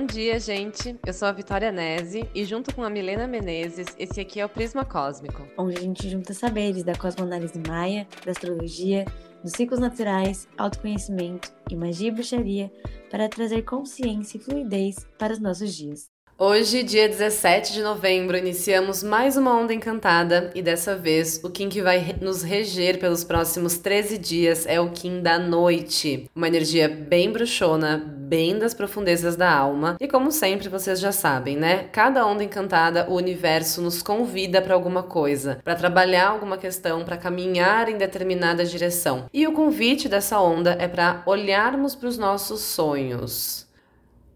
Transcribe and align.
Bom 0.00 0.06
dia, 0.06 0.40
gente. 0.40 0.98
Eu 1.04 1.12
sou 1.12 1.28
a 1.28 1.32
Vitória 1.32 1.70
Nese 1.70 2.26
e 2.34 2.42
junto 2.42 2.74
com 2.74 2.82
a 2.82 2.88
Milena 2.88 3.26
Menezes, 3.26 3.86
esse 3.98 4.18
aqui 4.18 4.40
é 4.40 4.46
o 4.46 4.48
Prisma 4.48 4.82
Cósmico. 4.82 5.46
Onde 5.58 5.76
a 5.76 5.80
gente 5.80 6.08
junta 6.08 6.32
saberes 6.32 6.82
da 6.82 6.94
cosmoanálise 6.94 7.60
maia, 7.68 8.08
da 8.24 8.32
astrologia, 8.32 9.04
dos 9.44 9.52
ciclos 9.52 9.78
naturais, 9.78 10.48
autoconhecimento 10.56 11.52
e 11.70 11.76
magia 11.76 12.08
e 12.08 12.12
bruxaria 12.12 12.72
para 13.10 13.28
trazer 13.28 13.60
consciência 13.60 14.38
e 14.38 14.40
fluidez 14.40 15.06
para 15.18 15.34
os 15.34 15.38
nossos 15.38 15.74
dias. 15.74 16.08
Hoje, 16.42 16.82
dia 16.82 17.06
17 17.06 17.74
de 17.74 17.82
novembro, 17.82 18.34
iniciamos 18.34 19.02
mais 19.02 19.36
uma 19.36 19.54
onda 19.54 19.74
encantada 19.74 20.50
e 20.54 20.62
dessa 20.62 20.96
vez 20.96 21.38
o 21.44 21.50
Kim 21.50 21.68
que 21.68 21.82
vai 21.82 22.16
nos 22.18 22.42
reger 22.42 22.98
pelos 22.98 23.22
próximos 23.22 23.76
13 23.76 24.16
dias 24.16 24.64
é 24.66 24.80
o 24.80 24.88
Kim 24.88 25.20
da 25.20 25.38
noite. 25.38 26.30
Uma 26.34 26.48
energia 26.48 26.88
bem 26.88 27.30
bruxona, 27.30 27.98
bem 27.98 28.58
das 28.58 28.72
profundezas 28.72 29.36
da 29.36 29.54
alma. 29.54 29.98
E 30.00 30.08
como 30.08 30.32
sempre, 30.32 30.70
vocês 30.70 30.98
já 30.98 31.12
sabem, 31.12 31.58
né? 31.58 31.88
Cada 31.92 32.26
onda 32.26 32.42
encantada, 32.42 33.06
o 33.10 33.16
universo 33.16 33.82
nos 33.82 34.02
convida 34.02 34.62
para 34.62 34.72
alguma 34.72 35.02
coisa, 35.02 35.60
para 35.62 35.74
trabalhar 35.74 36.28
alguma 36.28 36.56
questão, 36.56 37.04
para 37.04 37.18
caminhar 37.18 37.90
em 37.90 37.98
determinada 37.98 38.64
direção. 38.64 39.26
E 39.30 39.46
o 39.46 39.52
convite 39.52 40.08
dessa 40.08 40.40
onda 40.40 40.74
é 40.80 40.88
para 40.88 41.22
olharmos 41.26 41.94
para 41.94 42.08
os 42.08 42.16
nossos 42.16 42.62
sonhos. 42.62 43.68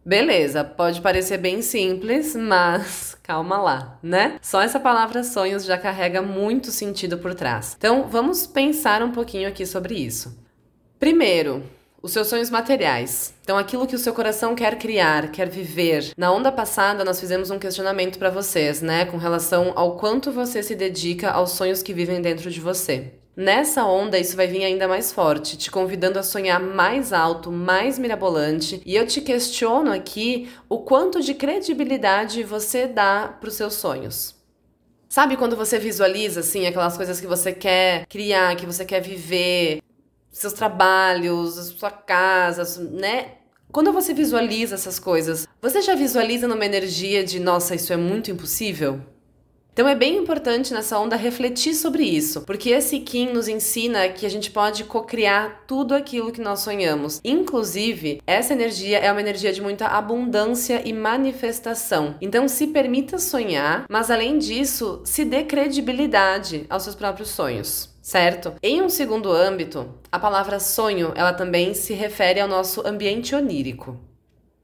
Beleza, 0.04 0.62
pode 0.62 1.00
parecer 1.00 1.38
bem 1.38 1.62
simples, 1.62 2.36
mas 2.36 3.16
calma 3.24 3.56
lá, 3.56 3.98
né? 4.02 4.38
Só 4.42 4.60
essa 4.60 4.78
palavra 4.78 5.24
sonhos 5.24 5.64
já 5.64 5.78
carrega 5.78 6.20
muito 6.20 6.70
sentido 6.70 7.16
por 7.16 7.34
trás. 7.34 7.74
Então, 7.78 8.06
vamos 8.08 8.46
pensar 8.46 9.02
um 9.02 9.12
pouquinho 9.12 9.48
aqui 9.48 9.64
sobre 9.64 9.94
isso. 9.94 10.38
Primeiro, 10.98 11.62
os 12.02 12.12
seus 12.12 12.28
sonhos 12.28 12.50
materiais. 12.50 13.32
Então, 13.40 13.56
aquilo 13.56 13.86
que 13.86 13.96
o 13.96 13.98
seu 13.98 14.12
coração 14.12 14.54
quer 14.54 14.76
criar, 14.78 15.30
quer 15.30 15.48
viver. 15.48 16.12
Na 16.18 16.30
onda 16.30 16.52
passada, 16.52 17.02
nós 17.02 17.18
fizemos 17.18 17.50
um 17.50 17.58
questionamento 17.58 18.18
para 18.18 18.28
vocês, 18.28 18.82
né, 18.82 19.06
com 19.06 19.16
relação 19.16 19.72
ao 19.74 19.96
quanto 19.96 20.30
você 20.30 20.62
se 20.62 20.74
dedica 20.74 21.30
aos 21.30 21.52
sonhos 21.52 21.82
que 21.82 21.94
vivem 21.94 22.20
dentro 22.20 22.50
de 22.50 22.60
você. 22.60 23.14
Nessa 23.36 23.84
onda, 23.84 24.16
isso 24.16 24.36
vai 24.36 24.46
vir 24.46 24.62
ainda 24.62 24.86
mais 24.86 25.10
forte, 25.10 25.56
te 25.56 25.68
convidando 25.68 26.20
a 26.20 26.22
sonhar 26.22 26.60
mais 26.60 27.12
alto, 27.12 27.50
mais 27.50 27.98
mirabolante. 27.98 28.80
E 28.86 28.94
eu 28.94 29.04
te 29.06 29.20
questiono 29.20 29.92
aqui 29.92 30.48
o 30.68 30.78
quanto 30.78 31.20
de 31.20 31.34
credibilidade 31.34 32.44
você 32.44 32.86
dá 32.86 33.36
para 33.40 33.48
os 33.48 33.54
seus 33.54 33.74
sonhos. 33.74 34.36
Sabe 35.08 35.36
quando 35.36 35.56
você 35.56 35.80
visualiza 35.80 36.40
assim 36.40 36.66
aquelas 36.66 36.96
coisas 36.96 37.20
que 37.20 37.26
você 37.26 37.52
quer 37.52 38.06
criar, 38.06 38.54
que 38.54 38.66
você 38.66 38.84
quer 38.84 39.00
viver, 39.00 39.82
seus 40.30 40.52
trabalhos, 40.52 41.74
sua 41.76 41.90
casa, 41.90 42.84
né? 42.90 43.32
Quando 43.72 43.92
você 43.92 44.14
visualiza 44.14 44.76
essas 44.76 45.00
coisas, 45.00 45.48
você 45.60 45.82
já 45.82 45.96
visualiza 45.96 46.46
numa 46.46 46.64
energia 46.64 47.24
de 47.24 47.40
nossa, 47.40 47.74
isso 47.74 47.92
é 47.92 47.96
muito 47.96 48.30
impossível? 48.30 49.00
Então 49.74 49.88
é 49.88 49.94
bem 49.96 50.16
importante 50.16 50.72
nessa 50.72 50.96
onda 51.00 51.16
refletir 51.16 51.74
sobre 51.74 52.04
isso, 52.04 52.42
porque 52.42 52.70
esse 52.70 53.00
Kim 53.00 53.32
nos 53.32 53.48
ensina 53.48 54.08
que 54.08 54.24
a 54.24 54.28
gente 54.28 54.52
pode 54.52 54.84
cocriar 54.84 55.64
tudo 55.66 55.96
aquilo 55.96 56.30
que 56.30 56.40
nós 56.40 56.60
sonhamos. 56.60 57.20
Inclusive, 57.24 58.22
essa 58.24 58.52
energia 58.52 58.98
é 58.98 59.10
uma 59.10 59.20
energia 59.20 59.52
de 59.52 59.60
muita 59.60 59.88
abundância 59.88 60.80
e 60.84 60.92
manifestação. 60.92 62.14
Então 62.20 62.46
se 62.46 62.68
permita 62.68 63.18
sonhar, 63.18 63.84
mas 63.90 64.12
além 64.12 64.38
disso, 64.38 65.00
se 65.04 65.24
dê 65.24 65.42
credibilidade 65.42 66.66
aos 66.70 66.84
seus 66.84 66.94
próprios 66.94 67.30
sonhos 67.30 67.92
certo? 68.04 68.52
Em 68.62 68.82
um 68.82 68.90
segundo 68.90 69.32
âmbito, 69.32 69.94
a 70.12 70.18
palavra 70.18 70.60
sonho, 70.60 71.12
ela 71.16 71.32
também 71.32 71.72
se 71.72 71.94
refere 71.94 72.38
ao 72.38 72.46
nosso 72.46 72.86
ambiente 72.86 73.34
onírico, 73.34 73.98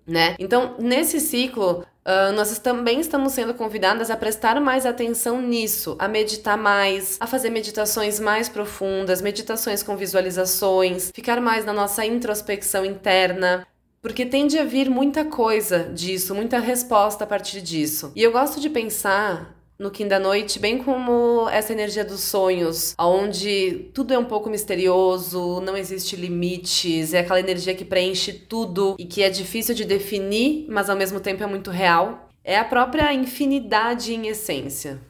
né? 0.07 0.37
Então, 0.39 0.75
nesse 0.79 1.21
ciclo, 1.21 1.85
Uh, 2.01 2.33
nós 2.33 2.59
também 2.59 2.99
estamos 2.99 3.35
sendo 3.35 3.53
convidadas 3.53 4.11
a 4.11 4.17
prestar 4.17 4.59
mais 4.59 4.87
atenção 4.87 5.41
nisso, 5.43 5.97
a 5.99 6.09
meditar 6.09 6.57
mais, 6.57 7.19
a 7.21 7.27
fazer 7.27 7.51
meditações 7.51 8.19
mais 8.19 8.49
profundas, 8.49 9.21
meditações 9.21 9.83
com 9.83 9.95
visualizações, 9.99 11.11
ficar 11.15 11.43
mais 11.43 11.67
na 11.67 11.75
nossa 11.75 12.05
introspecção 12.05 12.87
interna, 12.87 13.67
porque 14.01 14.25
tende 14.25 14.59
a 14.59 14.65
vir 14.65 14.89
muita 14.89 15.27
coisa 15.27 15.85
disso, 15.85 16.35
muita 16.35 16.59
resposta 16.59 17.25
a 17.25 17.27
partir 17.27 17.61
disso. 17.61 18.13
E 18.17 18.23
eu 18.23 18.33
gosto 18.33 18.61
de 18.61 18.71
pensar 18.71 19.55
no 19.81 19.91
Kim 19.91 20.07
da 20.07 20.19
Noite, 20.19 20.59
bem 20.59 20.77
como 20.77 21.49
essa 21.49 21.73
energia 21.73 22.05
dos 22.05 22.21
sonhos, 22.21 22.95
onde 22.99 23.89
tudo 23.95 24.13
é 24.13 24.19
um 24.19 24.27
pouco 24.27 24.51
misterioso, 24.51 25.59
não 25.63 25.75
existe 25.75 26.17
limites, 26.17 27.15
é 27.15 27.21
aquela 27.21 27.41
energia 27.41 27.75
que 27.75 27.83
preenche 27.83 28.31
tudo 28.31 28.95
e 28.99 29.07
que 29.07 29.23
é 29.23 29.31
difícil 29.31 29.75
de 29.75 29.87
definir, 29.87 30.67
mas 30.69 30.91
ao 30.91 30.97
mesmo 30.97 31.19
tempo 31.19 31.43
é 31.43 31.47
muito 31.47 31.71
real. 31.71 32.29
É 32.45 32.59
a 32.59 32.65
própria 32.65 33.11
infinidade 33.15 34.13
em 34.13 34.27
essência. 34.27 35.01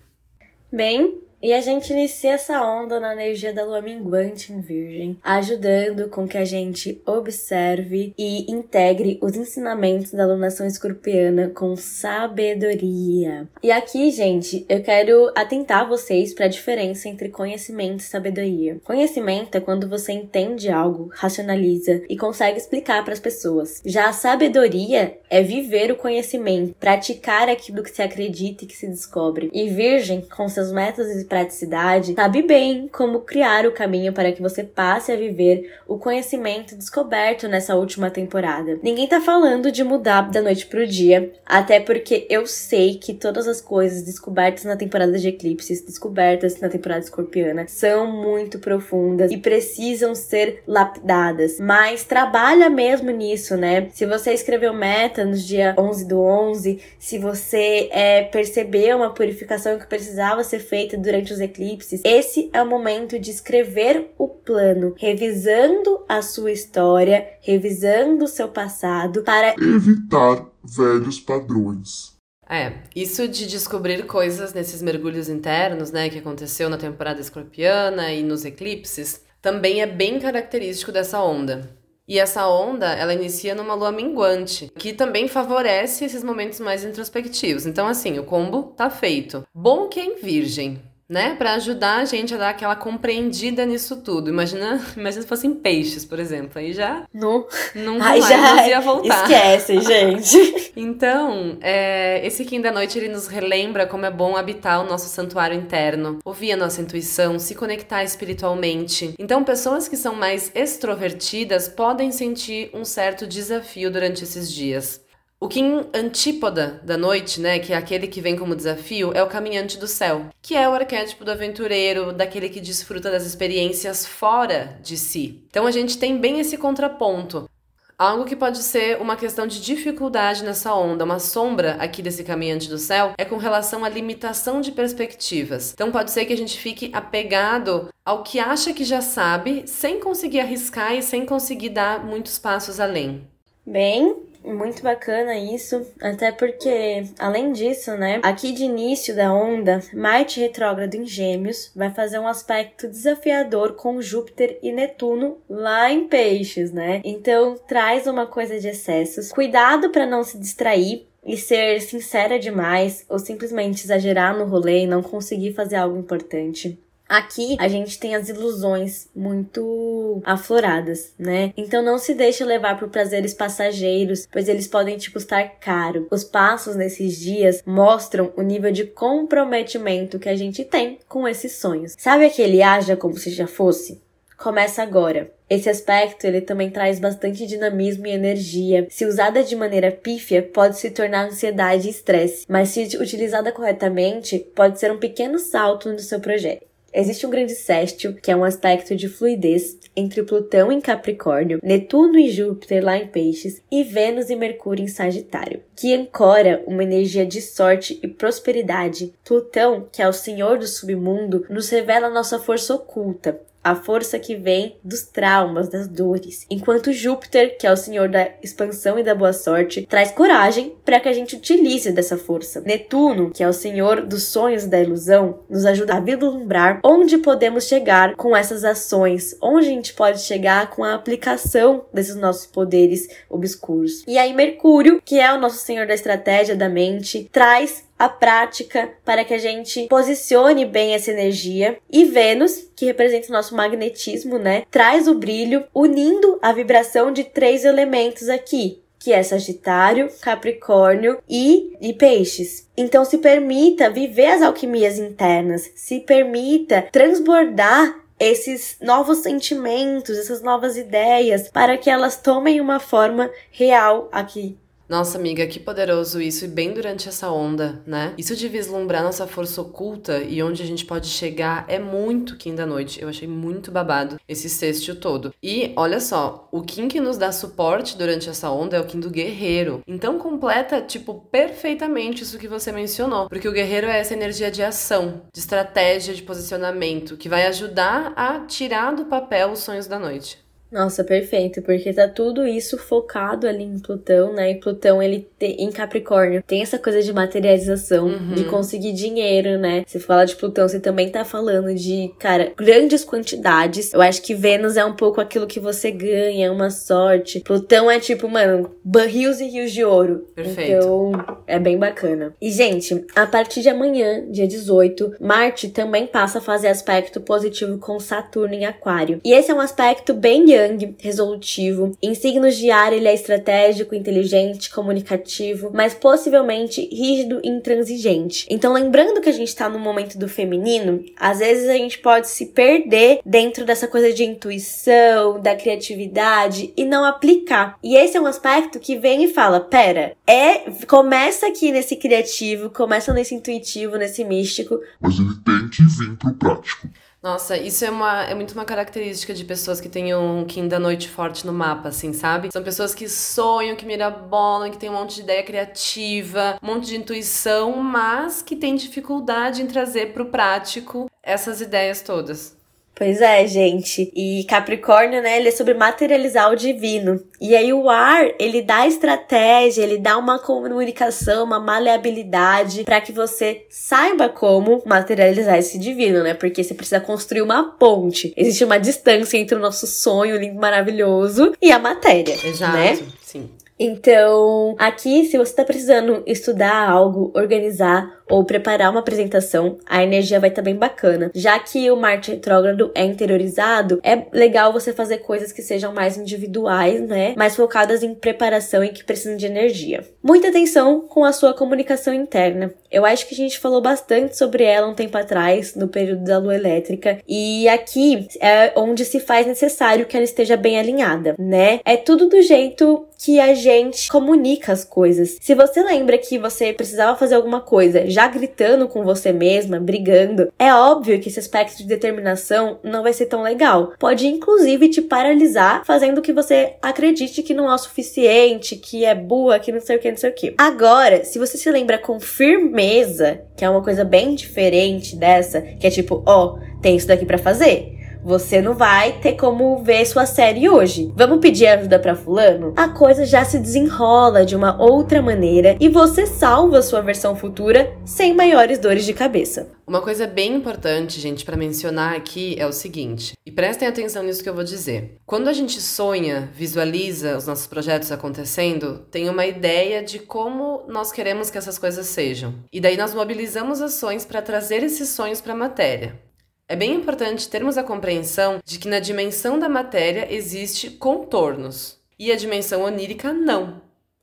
Bem, 0.73 1.21
e 1.43 1.53
a 1.53 1.61
gente 1.61 1.93
inicia 1.93 2.33
essa 2.33 2.63
onda 2.63 3.01
na 3.01 3.13
energia 3.13 3.53
da 3.53 3.65
lua 3.65 3.81
minguante 3.81 4.53
em 4.53 4.61
Virgem, 4.61 5.19
ajudando 5.23 6.09
com 6.09 6.29
que 6.29 6.37
a 6.37 6.45
gente 6.45 7.01
observe 7.07 8.13
e 8.19 8.51
integre 8.51 9.19
os 9.23 9.35
ensinamentos 9.37 10.13
da 10.13 10.25
alunação 10.25 10.67
escorpiana 10.67 11.49
com 11.49 11.75
sabedoria. 11.77 13.49
E 13.63 13.73
aqui, 13.73 14.11
gente, 14.11 14.67
eu 14.69 14.83
quero 14.83 15.33
atentar 15.35 15.89
vocês 15.89 16.35
para 16.35 16.45
a 16.45 16.49
diferença 16.49 17.09
entre 17.09 17.31
conhecimento 17.31 18.01
e 18.01 18.05
sabedoria. 18.05 18.79
Conhecimento 18.85 19.55
é 19.57 19.61
quando 19.61 19.89
você 19.89 20.13
entende 20.13 20.69
algo, 20.71 21.11
racionaliza 21.15 22.03
e 22.09 22.17
consegue 22.17 22.59
explicar 22.59 23.03
para 23.03 23.15
as 23.15 23.21
pessoas. 23.21 23.81
Já 23.85 24.09
a 24.09 24.13
sabedoria 24.13 25.19
é 25.31 25.43
viver 25.43 25.91
o 25.91 25.97
conhecimento, 25.97 26.75
praticar 26.79 27.49
aquilo 27.49 27.83
que 27.83 27.91
se 27.91 28.03
acredita 28.03 28.65
e 28.65 28.67
que 28.67 28.77
se 28.77 28.87
descobre. 28.87 29.51
E 29.53 29.69
Virgem, 29.69 30.21
com 30.21 30.49
seus 30.49 30.73
métodos 30.73 31.17
praticidade, 31.31 32.15
sabe 32.15 32.43
bem 32.43 32.89
como 32.89 33.21
criar 33.21 33.65
o 33.65 33.71
caminho 33.73 34.13
para 34.13 34.33
que 34.33 34.43
você 34.43 34.65
passe 34.65 35.13
a 35.13 35.17
viver 35.17 35.79
o 35.87 35.97
conhecimento 35.97 36.77
descoberto 36.77 37.47
nessa 37.47 37.77
última 37.77 38.11
temporada. 38.11 38.81
Ninguém 38.83 39.07
tá 39.07 39.21
falando 39.21 39.71
de 39.71 39.85
mudar 39.85 40.29
da 40.29 40.43
noite 40.43 40.67
pro 40.67 40.85
dia, 40.85 41.33
até 41.47 41.79
porque 41.79 42.27
eu 42.29 42.47
sei 42.49 42.97
que 42.97 43.15
todas 43.15 43.47
as 43.47 43.61
coisas 43.61 44.03
descobertas 44.03 44.65
na 44.65 44.77
temporada 44.77 45.17
de 45.17 45.29
eclipses, 45.29 45.81
descobertas 45.83 46.61
na 46.61 46.69
temporada 46.69 47.05
escorpiana, 47.05 47.67
são 47.69 48.11
muito 48.11 48.59
profundas 48.59 49.31
e 49.31 49.37
precisam 49.37 50.17
ser 50.17 50.65
lapidadas. 50.67 51.61
Mas 51.61 52.03
trabalha 52.03 52.69
mesmo 52.69 53.11
nisso, 53.13 53.57
né? 53.57 53.89
Se 53.93 54.05
você 54.05 54.33
escreveu 54.33 54.75
meta 54.75 55.25
no 55.25 55.37
dia 55.37 55.77
11 55.79 56.09
do 56.09 56.21
11, 56.21 56.81
se 56.99 57.19
você 57.19 57.89
é, 57.93 58.23
percebeu 58.25 58.97
uma 58.97 59.15
purificação 59.15 59.79
que 59.79 59.87
precisava 59.87 60.43
ser 60.43 60.59
feita 60.59 60.97
durante 60.97 61.20
durante 61.21 61.33
os 61.33 61.41
eclipses, 61.41 62.01
esse 62.05 62.51
é 62.53 62.63
o 62.63 62.69
momento 62.69 63.19
de 63.19 63.31
escrever 63.31 64.13
o 64.19 64.29
plano, 64.29 64.95
revisando 64.97 66.05
a 66.09 66.23
sua 66.23 66.51
história, 66.51 67.27
revisando 67.41 68.25
o 68.25 68.29
seu 68.29 68.49
passado 68.49 69.23
para 69.23 69.55
evitar 69.55 70.47
velhos 70.65 71.21
padrões. 71.21 72.19
É, 72.49 72.73
isso 72.97 73.29
de 73.29 73.47
descobrir 73.47 74.07
coisas 74.07 74.53
nesses 74.53 74.83
mergulhos 74.83 75.29
internos, 75.29 75.93
né, 75.93 76.09
que 76.09 76.19
aconteceu 76.19 76.69
na 76.69 76.77
temporada 76.77 77.21
escorpiana 77.21 78.13
e 78.13 78.23
nos 78.25 78.45
eclipses, 78.45 79.23
também 79.41 79.83
é 79.83 79.87
bem 79.87 80.19
característico 80.19 80.91
dessa 80.91 81.23
onda. 81.23 81.79
E 82.11 82.19
essa 82.19 82.49
onda, 82.49 82.93
ela 82.93 83.15
inicia 83.15 83.55
numa 83.55 83.73
lua 83.73 83.93
minguante, 83.93 84.69
que 84.77 84.93
também 84.93 85.29
favorece 85.29 86.05
esses 86.05 86.25
momentos 86.25 86.59
mais 86.59 86.85
introspectivos. 86.85 87.67
Então, 87.67 87.87
assim, 87.87 88.19
o 88.19 88.25
combo 88.25 88.75
tá 88.77 88.91
feito. 88.91 89.45
Bom 89.55 89.87
que 89.87 90.01
é 90.01 90.05
em 90.05 90.17
virgem, 90.17 90.83
né? 91.11 91.35
Para 91.35 91.55
ajudar 91.55 91.97
a 91.97 92.05
gente 92.05 92.33
a 92.33 92.39
dar 92.39 92.51
aquela 92.51 92.77
compreendida 92.77 93.67
nisso 93.67 93.97
tudo. 93.97 94.31
Imagina, 94.31 94.81
imagina 94.97 95.23
se 95.23 95.29
fossem 95.29 95.53
peixes, 95.53 96.05
por 96.05 96.21
exemplo. 96.21 96.53
Aí 96.55 96.73
já. 96.73 97.05
Não. 97.13 97.45
Não 97.75 98.01
Ai, 98.01 98.23
já 98.23 98.69
ia 98.69 98.81
voltar. 98.81 99.25
Esquece, 99.25 99.81
gente. 99.83 100.73
então, 100.77 101.59
é, 101.61 102.25
esse 102.25 102.45
Kim 102.45 102.61
da 102.61 102.71
Noite 102.71 102.97
ele 102.97 103.09
nos 103.09 103.27
relembra 103.27 103.87
como 103.87 104.07
é 104.07 104.11
bom 104.11 104.37
habitar 104.37 104.81
o 104.81 104.89
nosso 104.89 105.09
santuário 105.09 105.57
interno, 105.57 106.19
ouvir 106.25 106.53
a 106.53 106.57
nossa 106.57 106.81
intuição, 106.81 107.41
se 107.41 107.57
conectar 107.57 108.05
espiritualmente. 108.05 109.15
Então, 109.19 109.43
pessoas 109.43 109.89
que 109.89 109.97
são 109.97 110.15
mais 110.15 110.53
extrovertidas 110.55 111.69
podem 111.69 112.13
sentir 112.13 112.71
um 112.73 112.85
certo 112.85 113.27
desafio 113.27 113.91
durante 113.91 114.23
esses 114.23 114.53
dias. 114.53 115.01
O 115.43 115.49
Kim 115.49 115.87
antípoda 115.95 116.83
da 116.85 116.99
noite, 116.99 117.41
né, 117.41 117.59
que 117.59 117.73
é 117.73 117.77
aquele 117.77 118.07
que 118.07 118.21
vem 118.21 118.37
como 118.37 118.55
desafio, 118.55 119.11
é 119.15 119.23
o 119.23 119.27
caminhante 119.27 119.79
do 119.79 119.87
céu, 119.87 120.27
que 120.43 120.55
é 120.55 120.69
o 120.69 120.75
arquétipo 120.75 121.25
do 121.25 121.31
aventureiro, 121.31 122.13
daquele 122.13 122.51
que 122.51 122.61
desfruta 122.61 123.11
das 123.11 123.25
experiências 123.25 124.05
fora 124.05 124.79
de 124.83 124.99
si. 124.99 125.43
Então 125.49 125.67
a 125.67 125.71
gente 125.71 125.97
tem 125.97 126.19
bem 126.19 126.41
esse 126.41 126.59
contraponto. 126.59 127.49
Algo 127.97 128.27
que 128.27 128.37
pode 128.37 128.59
ser 128.59 129.01
uma 129.01 129.17
questão 129.17 129.47
de 129.47 129.63
dificuldade 129.63 130.45
nessa 130.45 130.75
onda, 130.75 131.07
uma 131.07 131.19
sombra 131.19 131.77
aqui 131.81 132.03
desse 132.03 132.23
caminhante 132.23 132.69
do 132.69 132.77
céu, 132.77 133.15
é 133.17 133.25
com 133.25 133.39
relação 133.39 133.83
à 133.83 133.89
limitação 133.89 134.61
de 134.61 134.71
perspectivas. 134.73 135.73
Então 135.73 135.91
pode 135.91 136.11
ser 136.11 136.27
que 136.27 136.35
a 136.35 136.37
gente 136.37 136.59
fique 136.59 136.91
apegado 136.93 137.89
ao 138.05 138.23
que 138.23 138.39
acha 138.39 138.75
que 138.75 138.85
já 138.85 139.01
sabe, 139.01 139.65
sem 139.67 140.01
conseguir 140.01 140.41
arriscar 140.41 140.95
e 140.95 141.03
sem 141.03 141.25
conseguir 141.25 141.71
dar 141.71 142.05
muitos 142.05 142.39
passos 142.39 142.79
além. 142.79 143.27
Bem, 143.67 144.29
Muito 144.43 144.83
bacana 144.83 145.37
isso, 145.37 145.87
até 146.01 146.33
porque, 146.33 147.05
além 147.19 147.53
disso, 147.53 147.93
né, 147.97 148.21
aqui 148.23 148.53
de 148.53 148.65
início 148.65 149.15
da 149.15 149.33
onda, 149.33 149.81
Marte 149.93 150.41
retrógrado 150.41 150.95
em 150.95 151.07
Gêmeos 151.07 151.71
vai 151.75 151.91
fazer 151.91 152.19
um 152.19 152.27
aspecto 152.27 152.89
desafiador 152.89 153.75
com 153.75 154.01
Júpiter 154.01 154.59
e 154.63 154.73
Netuno 154.73 155.39
lá 155.49 155.91
em 155.91 156.09
Peixes, 156.09 156.73
né? 156.73 157.01
Então 157.05 157.57
traz 157.69 158.07
uma 158.07 158.27
coisa 158.27 158.59
de 158.59 158.69
excessos. 158.69 159.31
Cuidado 159.31 159.91
para 159.91 160.07
não 160.07 160.23
se 160.25 160.39
distrair, 160.39 161.11
e 161.25 161.37
ser 161.37 161.81
sincera 161.81 162.39
demais 162.39 163.05
ou 163.09 163.19
simplesmente 163.19 163.85
exagerar 163.85 164.37
no 164.37 164.47
rolê 164.47 164.85
e 164.85 164.87
não 164.87 165.03
conseguir 165.03 165.53
fazer 165.53 165.77
algo 165.77 165.99
importante. 165.99 166.79
Aqui 167.11 167.57
a 167.59 167.67
gente 167.67 167.99
tem 167.99 168.15
as 168.15 168.29
ilusões 168.29 169.09
muito 169.17 170.23
afloradas, 170.25 171.13
né? 171.19 171.53
Então 171.57 171.83
não 171.83 171.99
se 171.99 172.15
deixe 172.15 172.45
levar 172.45 172.79
por 172.79 172.89
prazeres 172.89 173.35
passageiros, 173.35 174.29
pois 174.31 174.49
eles 174.49 174.69
podem 174.69 174.97
te 174.97 175.11
custar 175.11 175.59
caro. 175.59 176.07
Os 176.09 176.23
passos 176.23 176.77
nesses 176.77 177.19
dias 177.19 177.65
mostram 177.67 178.33
o 178.37 178.43
nível 178.43 178.71
de 178.71 178.85
comprometimento 178.85 180.21
que 180.21 180.29
a 180.29 180.37
gente 180.37 180.65
tem 180.65 181.01
com 181.09 181.27
esses 181.27 181.57
sonhos. 181.57 181.97
Sabe 181.99 182.27
aquele 182.27 182.63
haja 182.63 182.97
como 182.97 183.17
se 183.17 183.31
já 183.31 183.49
fosse? 183.49 184.01
Começa 184.39 184.81
agora. 184.81 185.33
Esse 185.51 185.69
aspecto 185.69 186.25
ele 186.25 186.41
também 186.41 186.71
traz 186.71 187.01
bastante 187.01 187.45
dinamismo 187.45 188.07
e 188.07 188.13
energia. 188.13 188.87
Se 188.89 189.05
usada 189.05 189.43
de 189.43 189.57
maneira 189.57 189.91
pífia, 189.91 190.43
pode 190.43 190.79
se 190.79 190.91
tornar 190.93 191.27
ansiedade 191.27 191.89
e 191.89 191.91
estresse, 191.91 192.47
mas 192.49 192.69
se 192.69 192.97
utilizada 192.97 193.51
corretamente, 193.51 194.39
pode 194.55 194.79
ser 194.79 194.93
um 194.93 194.99
pequeno 194.99 195.41
salto 195.41 195.91
no 195.91 195.99
seu 195.99 196.21
projeto. 196.21 196.70
Existe 196.93 197.25
um 197.25 197.31
grande 197.31 197.55
sextil, 197.55 198.15
que 198.15 198.31
é 198.31 198.37
um 198.37 198.43
aspecto 198.43 198.97
de 198.97 199.09
fluidez 199.09 199.79
entre 199.95 200.25
Plutão 200.25 200.73
em 200.73 200.81
Capricórnio, 200.81 201.61
Netuno 201.63 202.19
e 202.19 202.31
Júpiter 202.31 202.85
lá 202.85 202.97
em 202.97 203.07
Peixes 203.07 203.63
e 203.71 203.85
Vênus 203.85 204.29
e 204.29 204.35
Mercúrio 204.35 204.85
em 204.85 204.89
Sagitário, 204.89 205.63
que 205.81 205.95
ancora 205.95 206.63
uma 206.67 206.83
energia 206.83 207.25
de 207.25 207.41
sorte 207.41 207.99
e 208.03 208.07
prosperidade. 208.07 209.15
Plutão, 209.25 209.89
que 209.91 210.03
é 210.03 210.07
o 210.07 210.13
senhor 210.13 210.59
do 210.59 210.67
submundo, 210.67 211.47
nos 211.49 211.71
revela 211.71 212.11
nossa 212.11 212.39
força 212.39 212.75
oculta, 212.75 213.41
a 213.63 213.75
força 213.75 214.19
que 214.19 214.35
vem 214.35 214.77
dos 214.83 215.03
traumas, 215.03 215.69
das 215.69 215.87
dores. 215.87 216.47
Enquanto 216.51 216.93
Júpiter, 216.93 217.59
que 217.59 217.67
é 217.67 217.73
o 217.73 217.77
senhor 217.77 218.09
da 218.09 218.31
expansão 218.43 218.99
e 218.99 219.03
da 219.03 219.15
boa 219.15 219.33
sorte, 219.33 219.87
traz 219.89 220.11
coragem 220.11 220.75
para 220.85 220.99
que 220.99 221.09
a 221.09 221.13
gente 221.13 221.37
utilize 221.37 221.93
dessa 221.93 222.17
força. 222.17 222.61
Netuno, 222.63 223.31
que 223.31 223.43
é 223.43 223.49
o 223.49 223.53
senhor 223.53 224.03
dos 224.03 224.25
sonhos 224.25 224.65
e 224.65 224.69
da 224.69 224.81
ilusão, 224.81 225.41
nos 225.49 225.67
ajuda 225.67 225.95
a 225.95 226.01
vislumbrar 226.01 226.81
onde 226.83 227.19
podemos 227.19 227.65
chegar 227.65 228.17
com 228.17 228.35
essas 228.35 228.65
ações, 228.65 229.37
onde 229.43 229.67
a 229.67 229.71
gente 229.71 229.93
pode 229.93 230.21
chegar 230.21 230.71
com 230.71 230.83
a 230.83 230.95
aplicação 230.95 231.85
desses 231.93 232.17
nossos 232.17 232.47
poderes 232.47 233.09
obscuros. 233.29 234.05
E 234.07 234.17
aí 234.17 234.33
Mercúrio, 234.33 235.03
que 235.05 235.21
é 235.21 235.33
o 235.33 235.41
nosso 235.41 235.59
senhor 235.71 235.87
da 235.87 235.95
estratégia 235.95 236.57
da 236.57 236.69
mente, 236.69 237.29
traz 237.31 237.85
a 237.97 238.09
prática 238.09 238.91
para 239.05 239.25
que 239.25 239.33
a 239.33 239.39
gente 239.39 239.87
posicione 239.87 240.65
bem 240.65 240.95
essa 240.95 241.13
energia. 241.13 241.79
E 241.89 242.05
Vênus, 242.05 242.69
que 242.75 242.87
representa 242.87 243.29
o 243.29 243.33
nosso 243.33 243.55
magnetismo, 243.55 244.37
né, 244.37 244.65
traz 244.69 245.07
o 245.07 245.15
brilho, 245.15 245.65
unindo 245.73 246.41
a 246.43 246.53
vibração 246.53 247.13
de 247.13 247.23
três 247.23 247.65
elementos 247.65 248.29
aqui, 248.29 248.83
que 248.99 249.13
é 249.13 249.23
Sagitário, 249.23 250.11
Capricórnio 250.21 251.19
e, 251.29 251.77
e 251.81 251.93
Peixes. 251.93 252.69
Então 252.77 253.05
se 253.05 253.19
permita 253.19 253.89
viver 253.89 254.27
as 254.27 254.43
alquimias 254.43 254.99
internas, 254.99 255.71
se 255.77 256.01
permita 256.01 256.89
transbordar 256.91 257.97
esses 258.19 258.77
novos 258.83 259.19
sentimentos, 259.19 260.19
essas 260.19 260.43
novas 260.43 260.77
ideias, 260.77 261.49
para 261.49 261.79
que 261.79 261.89
elas 261.89 262.17
tomem 262.21 262.61
uma 262.61 262.81
forma 262.81 263.31
real 263.53 264.09
aqui 264.11 264.59
nossa, 264.91 265.17
amiga, 265.17 265.47
que 265.47 265.61
poderoso 265.61 266.21
isso, 266.21 266.45
e 266.45 266.49
bem 266.49 266.75
durante 266.75 267.09
essa 267.09 267.31
onda, 267.31 267.81
né? 267.87 268.13
Isso 268.19 268.35
de 268.35 268.49
vislumbrar 268.49 269.05
nossa 269.05 269.25
força 269.25 269.63
oculta 269.63 270.19
e 270.19 270.43
onde 270.43 270.65
a 270.65 270.67
gente 270.67 270.85
pode 270.85 271.07
chegar 271.07 271.65
é 271.69 271.79
muito 271.79 272.37
da 272.57 272.67
noite. 272.67 273.01
Eu 273.01 273.09
achei 273.09 273.29
muito 273.29 273.71
babado 273.71 274.19
esse 274.27 274.49
sexto 274.49 274.97
todo. 274.97 275.33
E 275.41 275.73
olha 275.77 276.01
só, 276.01 276.49
o 276.51 276.63
Kim 276.63 276.89
que 276.89 277.01
nos 277.01 277.17
dá 277.17 277.31
suporte 277.31 277.97
durante 277.97 278.29
essa 278.29 278.51
onda 278.51 278.77
é 278.77 278.81
o 278.81 278.85
Kim 278.85 278.99
do 278.99 279.11
guerreiro. 279.11 279.81
Então 279.87 280.19
completa, 280.19 280.81
tipo, 280.81 281.15
perfeitamente 281.31 282.25
isso 282.25 282.39
que 282.39 282.49
você 282.49 282.73
mencionou. 282.73 283.29
Porque 283.29 283.49
o 283.49 283.53
guerreiro 283.53 283.87
é 283.87 284.01
essa 284.01 284.15
energia 284.15 284.51
de 284.51 284.63
ação, 284.63 285.23
de 285.33 285.39
estratégia, 285.39 286.15
de 286.15 286.23
posicionamento, 286.23 287.17
que 287.17 287.29
vai 287.29 287.47
ajudar 287.47 288.13
a 288.17 288.41
tirar 288.41 288.93
do 288.93 289.05
papel 289.05 289.53
os 289.53 289.61
sonhos 289.61 289.87
da 289.87 290.01
noite. 290.01 290.50
Nossa, 290.71 291.03
perfeito, 291.03 291.61
porque 291.63 291.93
tá 291.93 292.07
tudo 292.07 292.47
isso 292.47 292.79
focado 292.79 293.47
ali 293.47 293.65
em 293.65 293.79
Plutão, 293.79 294.33
né? 294.33 294.53
E 294.53 294.55
Plutão, 294.61 295.03
ele 295.03 295.29
tem, 295.39 295.57
em 295.63 295.71
Capricórnio, 295.71 296.43
tem 296.47 296.63
essa 296.63 296.79
coisa 296.79 297.03
de 297.03 297.13
materialização, 297.13 298.07
uhum. 298.07 298.35
de 298.35 298.45
conseguir 298.45 298.93
dinheiro, 298.93 299.59
né? 299.59 299.83
Você 299.87 299.99
fala 299.99 300.25
de 300.25 300.37
Plutão, 300.37 300.69
você 300.69 300.79
também 300.79 301.09
tá 301.09 301.25
falando 301.25 301.75
de, 301.75 302.13
cara, 302.19 302.53
grandes 302.57 303.05
quantidades. 303.05 303.93
Eu 303.93 304.01
acho 304.01 304.23
que 304.23 304.35
Vênus 304.35 304.77
é 304.77 304.85
um 304.85 304.95
pouco 304.95 305.21
aquilo 305.21 305.47
que 305.47 305.59
você 305.59 305.91
ganha, 305.91 306.53
uma 306.53 306.71
sorte. 306.71 307.41
Plutão 307.41 307.91
é 307.91 307.99
tipo, 307.99 308.29
mano, 308.29 308.71
rios 309.09 309.41
e 309.41 309.49
rios 309.49 309.73
de 309.73 309.85
ouro. 309.85 310.29
Perfeito. 310.35 310.71
Então, 310.71 311.13
é 311.47 311.59
bem 311.59 311.79
bacana. 311.79 312.35
E, 312.41 312.51
gente, 312.51 313.05
a 313.17 313.27
partir 313.27 313.63
de 313.63 313.69
amanhã, 313.69 314.25
dia 314.31 314.47
18, 314.47 315.17
Marte 315.21 315.69
também 315.69 316.07
passa 316.07 316.39
a 316.39 316.43
fazer 316.43 316.69
aspecto 316.69 317.21
positivo 317.21 317.79
com 317.79 317.99
Saturno 317.99 318.55
em 318.55 318.67
Aquário. 318.67 319.21
E 319.25 319.33
esse 319.33 319.51
é 319.51 319.55
um 319.55 319.61
aspecto 319.61 320.15
bem 320.15 320.45
yang, 320.61 320.95
resolutivo. 320.99 321.97
Em 322.03 322.15
signos 322.15 322.57
de 322.57 322.71
ar, 322.71 322.93
ele 322.93 323.09
é 323.09 323.15
estratégico, 323.15 323.95
inteligente, 323.95 324.71
comunicativo, 324.71 325.71
mas 325.73 325.95
possivelmente 325.95 326.89
rígido 326.93 327.41
e 327.43 327.49
intransigente. 327.49 328.47
Então, 328.51 328.73
lembrando 328.73 329.21
que 329.21 329.29
a 329.29 329.33
gente 329.33 329.55
tá 329.55 329.69
no 329.69 329.79
momento 329.79 330.19
do 330.19 330.29
feminino, 330.29 331.05
às 331.17 331.39
vezes 331.39 331.69
a 331.69 331.75
gente 331.75 331.99
pode 331.99 332.29
se 332.29 332.47
perder 332.47 333.21
dentro 333.25 333.65
dessa 333.65 333.87
coisa 333.87 334.13
de 334.13 334.25
intuição, 334.25 335.41
da 335.41 335.55
criatividade 335.55 336.73
e 336.77 336.85
não 336.85 337.05
aplicar. 337.05 337.79
E 337.83 337.97
esse 337.97 338.17
é 338.17 338.21
um 338.21 338.27
aspecto 338.27 338.79
que 338.79 338.99
vem 338.99 339.25
e 339.25 339.29
fala: 339.29 339.61
pera, 339.61 340.17
é. 340.27 340.71
Começa 340.87 341.47
aqui 341.47 341.73
nesse 341.73 341.97
criativo, 341.97 342.71
começa 342.71 343.13
nesse 343.13 343.35
intuitivo, 343.35 343.97
nesse 343.97 344.25
místico. 344.25 344.81
Mas 345.01 345.19
ele 345.19 345.35
tem 345.45 345.69
que 345.69 345.83
vir 345.83 346.17
pro 346.17 346.35
prático. 346.35 346.89
Nossa, 347.23 347.55
isso 347.55 347.85
é, 347.85 347.91
uma, 347.91 348.23
é 348.23 348.35
muito 348.35 348.53
uma 348.53 348.65
característica 348.65 349.35
de 349.35 349.45
pessoas 349.45 349.79
que 349.79 349.91
têm 349.91 350.15
um 350.15 350.47
Kim 350.47 350.67
da 350.67 350.79
noite 350.79 351.07
forte 351.07 351.47
no 351.47 351.53
mapa, 351.53 351.91
assim, 351.91 352.15
sabe? 352.15 352.49
São 352.51 352.63
pessoas 352.63 352.95
que 352.95 353.11
sonham, 353.11 353.77
que 353.77 353.85
mirabolam, 353.85 354.71
que 354.71 354.79
têm 354.79 354.89
um 354.89 354.95
monte 354.95 355.17
de 355.17 355.21
ideia 355.21 355.43
criativa, 355.43 356.59
um 356.63 356.67
monte 356.67 356.87
de 356.87 356.97
intuição, 356.97 357.77
mas 357.77 358.41
que 358.41 358.57
têm 358.57 358.75
dificuldade 358.75 359.61
em 359.61 359.67
trazer 359.67 360.15
pro 360.15 360.31
prático 360.31 361.11
essas 361.23 361.61
ideias 361.61 362.01
todas. 362.01 362.60
Pois 363.01 363.23
é, 363.23 363.47
gente. 363.47 364.13
E 364.15 364.45
Capricórnio, 364.45 365.23
né, 365.23 365.39
ele 365.39 365.49
é 365.49 365.51
sobre 365.51 365.73
materializar 365.73 366.53
o 366.53 366.55
divino. 366.55 367.19
E 367.41 367.57
aí 367.57 367.73
o 367.73 367.89
ar, 367.89 368.29
ele 368.39 368.61
dá 368.61 368.87
estratégia, 368.87 369.83
ele 369.83 369.97
dá 369.97 370.19
uma 370.19 370.39
comunicação, 370.39 371.45
uma 371.45 371.59
maleabilidade 371.59 372.85
para 372.85 373.01
que 373.01 373.11
você 373.11 373.65
saiba 373.71 374.29
como 374.29 374.83
materializar 374.85 375.57
esse 375.57 375.79
divino, 375.79 376.23
né? 376.23 376.35
Porque 376.35 376.63
você 376.63 376.75
precisa 376.75 377.01
construir 377.01 377.41
uma 377.41 377.73
ponte. 377.73 378.35
Existe 378.37 378.65
uma 378.65 378.77
distância 378.79 379.39
entre 379.39 379.55
o 379.55 379.61
nosso 379.61 379.87
sonho 379.87 380.37
lindo, 380.37 380.61
maravilhoso 380.61 381.55
e 381.63 381.73
a 381.73 381.79
matéria, 381.79 382.37
Exato. 382.47 382.77
né? 382.77 382.99
Sim. 383.23 383.49
Então, 383.83 384.77
aqui, 384.79 385.25
se 385.25 385.39
você 385.39 385.53
está 385.53 385.65
precisando 385.65 386.23
estudar 386.27 386.87
algo, 386.87 387.33
organizar 387.35 388.20
ou 388.31 388.45
preparar 388.45 388.91
uma 388.91 389.01
apresentação, 389.01 389.79
a 389.85 390.03
energia 390.03 390.41
vai 390.41 390.49
estar 390.49 390.63
tá 390.63 390.65
bem 390.65 390.77
bacana. 390.77 391.31
Já 391.35 391.59
que 391.59 391.91
o 391.91 391.97
Marte 391.97 392.31
retrógrado 392.31 392.91
é 392.95 393.05
interiorizado, 393.05 394.01
é 394.03 394.27
legal 394.33 394.73
você 394.73 394.93
fazer 394.93 395.19
coisas 395.19 395.53
que 395.53 395.63
sejam 395.63 395.93
mais 395.93 396.17
individuais, 396.17 397.01
né? 397.01 397.35
Mais 397.37 397.57
focadas 397.57 398.03
em 398.03 398.15
preparação 398.15 398.83
e 398.85 398.91
que 398.91 399.05
precisam 399.05 399.37
de 399.37 399.47
energia. 399.47 400.05
Muita 400.23 400.49
atenção 400.49 401.01
com 401.01 401.25
a 401.25 401.33
sua 401.33 401.53
comunicação 401.53 402.15
interna. 402.15 402.73
Eu 402.91 403.05
acho 403.05 403.27
que 403.27 403.35
a 403.35 403.37
gente 403.37 403.59
falou 403.59 403.81
bastante 403.81 404.37
sobre 404.37 404.65
ela 404.65 404.89
um 404.89 404.95
tempo 404.95 405.17
atrás, 405.17 405.75
no 405.75 405.89
período 405.89 406.25
da 406.25 406.39
lua 406.39 406.55
elétrica, 406.55 407.19
e 407.27 407.69
aqui 407.69 408.27
é 408.41 408.73
onde 408.77 409.05
se 409.05 409.21
faz 409.21 409.47
necessário 409.47 410.07
que 410.07 410.17
ela 410.17 410.25
esteja 410.25 410.57
bem 410.57 410.79
alinhada, 410.79 411.37
né? 411.39 411.81
É 411.85 411.97
tudo 411.97 412.29
do 412.29 412.43
jeito 412.43 413.07
que 413.23 413.39
a 413.39 413.55
gente 413.55 414.11
comunica 414.11 414.73
as 414.73 414.85
coisas. 414.85 415.37
Se 415.41 415.55
você 415.55 415.83
lembra 415.83 416.17
que 416.17 416.39
você 416.39 416.73
precisava 416.73 417.17
fazer 417.17 417.35
alguma 417.35 417.61
coisa 417.61 418.09
já 418.09 418.20
gritando 418.29 418.89
com 418.89 419.05
você 419.05 419.33
mesma, 419.33 419.79
brigando, 419.79 420.53
é 420.59 420.73
óbvio 420.73 421.21
que 421.21 421.29
esse 421.29 421.39
aspecto 421.39 421.79
de 421.79 421.87
determinação 421.87 422.79
não 422.83 423.03
vai 423.03 423.13
ser 423.13 423.27
tão 423.27 423.43
legal. 423.43 423.93
Pode 423.99 424.27
inclusive 424.27 424.89
te 424.89 425.03
paralisar, 425.03 425.85
fazendo 425.85 426.23
que 426.23 426.33
você 426.33 426.75
acredite 426.83 427.43
que 427.43 427.55
não 427.55 427.71
é 427.71 427.75
o 427.75 427.79
suficiente, 427.79 428.77
que 428.77 429.05
é 429.05 429.15
boa, 429.15 429.59
que 429.59 429.73
não 429.73 429.81
sei 429.81 429.97
o 429.97 429.99
que, 429.99 430.11
não 430.11 430.19
sei 430.19 430.31
o 430.31 430.35
que. 430.35 430.55
Agora, 430.59 431.25
se 431.25 431.39
você 431.39 431.57
se 431.57 431.71
lembra 431.71 431.99
com 431.99 432.19
firmeza, 432.21 433.43
que 433.57 433.65
é 433.65 433.71
uma 433.71 433.83
coisa 433.83 434.05
bem 434.05 434.35
diferente 434.35 435.17
dessa, 435.17 435.61
que 435.61 435.87
é 435.87 435.91
tipo, 435.91 436.23
ó, 436.27 436.57
oh, 436.57 436.81
tem 436.81 436.97
isso 436.97 437.07
daqui 437.07 437.27
para 437.27 437.39
fazer 437.39 438.00
Você 438.23 438.61
não 438.61 438.75
vai 438.75 439.19
ter 439.21 439.33
como 439.33 439.83
ver 439.83 440.05
sua 440.05 440.27
série 440.27 440.69
hoje. 440.69 441.13
Vamos 441.17 441.41
pedir 441.41 441.67
ajuda 441.67 441.99
para 441.99 442.15
fulano? 442.15 442.75
A 442.77 442.89
coisa 442.89 443.25
já 443.25 443.45
se 443.45 443.59
desenrola 443.59 444.45
de 444.45 444.55
uma 444.55 444.81
outra 444.81 445.23
maneira 445.23 445.77
e 445.81 445.89
você 445.89 446.27
salva 446.27 446.83
sua 446.83 447.01
versão 447.01 447.35
futura 447.35 447.97
sem 448.05 448.35
maiores 448.35 448.79
dores 448.79 449.05
de 449.05 449.15
cabeça. 449.15 449.71
Uma 449.87 450.03
coisa 450.03 450.27
bem 450.27 450.55
importante, 450.55 451.19
gente, 451.19 451.45
para 451.45 451.57
mencionar 451.57 452.15
aqui 452.15 452.55
é 452.59 452.67
o 452.67 452.73
seguinte, 452.73 453.33
e 453.45 453.51
prestem 453.51 453.89
atenção 453.89 454.23
nisso 454.23 454.41
que 454.41 454.49
eu 454.49 454.55
vou 454.55 454.63
dizer. 454.63 455.17
Quando 455.27 455.49
a 455.49 455.53
gente 455.53 455.81
sonha, 455.81 456.49
visualiza 456.55 457.37
os 457.37 457.47
nossos 457.47 457.67
projetos 457.67 458.13
acontecendo, 458.13 459.01
tem 459.11 459.29
uma 459.29 459.47
ideia 459.47 460.01
de 460.01 460.21
como 460.21 460.85
nós 460.87 461.11
queremos 461.11 461.51
que 461.51 461.59
essas 461.59 461.77
coisas 461.77 462.07
sejam. 462.07 462.55
E 462.73 462.81
daí 462.81 462.97
nós 462.97 463.13
mobilizamos 463.13 463.81
ações 463.81 464.25
para 464.25 464.41
trazer 464.41 464.85
esses 464.85 465.09
sonhos 465.09 465.41
para 465.41 465.55
a 465.55 465.57
matéria. 465.57 466.30
É 466.71 466.77
bem 466.77 466.95
importante 466.95 467.49
termos 467.49 467.77
a 467.77 467.83
compreensão 467.83 468.61
de 468.65 468.79
que 468.79 468.87
na 468.87 469.01
dimensão 469.01 469.59
da 469.59 469.69
matéria 469.69 470.33
existe 470.33 470.89
contornos 470.89 471.99
e 472.17 472.31
a 472.31 472.37
dimensão 472.37 472.83
onírica 472.83 473.33
não. 473.33 473.83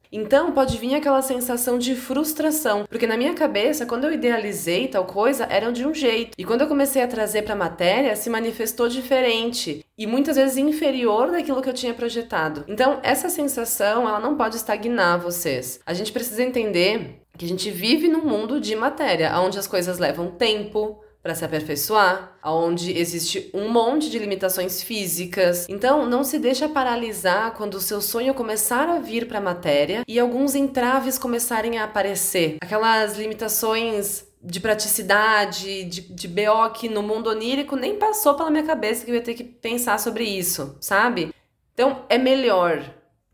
Então 0.10 0.54
pode 0.54 0.77
vir 0.77 0.96
aquela 0.96 1.22
sensação 1.22 1.77
de 1.77 1.94
frustração, 1.94 2.86
porque 2.89 3.06
na 3.06 3.18
minha 3.18 3.34
cabeça, 3.34 3.86
quando 3.86 4.06
eu 4.06 4.13
idealizei 4.13 4.88
tal 4.88 5.04
coisa, 5.04 5.46
era 5.50 5.70
de 5.74 5.86
um 5.86 5.94
jeito, 5.94 6.36
e 6.38 6.46
quando 6.46 6.62
eu 6.62 6.70
comecei 6.70 7.04
a 7.04 7.08
trazer 7.10 7.42
para 7.42 7.51
a 7.54 7.58
matéria, 7.58 8.16
se 8.16 8.30
manifestou 8.30 8.88
diferente 8.88 9.86
e 9.98 10.08
muitas 10.08 10.38
vezes 10.38 10.56
inferior 10.56 11.32
daquilo 11.32 11.62
que 11.62 11.68
eu 11.68 11.74
tinha 11.74 11.94
projetado. 11.94 12.63
Então 12.66 13.01
essa 13.04 13.27
sensação, 13.27 14.08
ela 14.08 14.22
não 14.22 14.38
pode 14.38 14.56
estagnar 14.56 15.20
vocês. 15.20 15.82
A 15.86 15.94
gente 15.94 16.13
precisa 16.13 16.44
entender 16.44 17.24
que 17.38 17.44
a 17.44 17.50
gente 17.50 17.70
vive 17.70 18.08
num 18.08 18.24
mundo 18.24 18.62
de 18.62 18.74
matéria, 18.74 19.38
onde 19.38 19.60
as 19.60 19.68
coisas 19.68 20.00
levam 20.00 20.32
tempo, 20.32 21.01
para 21.27 21.36
se 21.36 21.43
aperfeiçoar, 21.43 22.38
onde 22.41 22.98
existe 22.98 23.51
um 23.53 23.69
monte 23.69 24.10
de 24.10 24.17
limitações 24.17 24.81
físicas. 24.81 25.67
Então, 25.67 26.05
não 26.05 26.24
se 26.24 26.39
deixa 26.39 26.69
paralisar 26.69 27.53
quando 27.53 27.74
o 27.74 27.81
seu 27.81 28.00
sonho 28.00 28.34
começar 28.34 28.88
a 28.88 29.00
vir 29.00 29.27
para 29.27 29.39
a 29.39 29.41
matéria 29.41 30.03
e 30.07 30.17
alguns 30.17 30.55
entraves 30.55 31.17
começarem 31.17 31.77
a 31.77 31.84
aparecer. 31.84 32.55
Aquelas 32.62 33.17
limitações 33.17 34.25
de 34.41 34.62
praticidade, 34.62 35.84
de, 35.84 36.00
de 36.00 36.27
BO 36.29 36.69
que 36.74 36.88
no 36.88 37.03
mundo 37.03 37.29
onírico 37.29 37.75
nem 37.75 37.98
passou 37.98 38.36
pela 38.36 38.50
minha 38.50 38.63
cabeça 38.63 39.03
que 39.03 39.12
eu 39.12 39.15
ia 39.15 39.22
ter 39.22 39.34
que 39.34 39.43
pensar 39.43 40.00
sobre 40.00 40.24
isso, 40.24 40.77
sabe? 40.79 41.34
Então, 41.74 42.05
é 42.07 42.17
melhor 42.17 42.81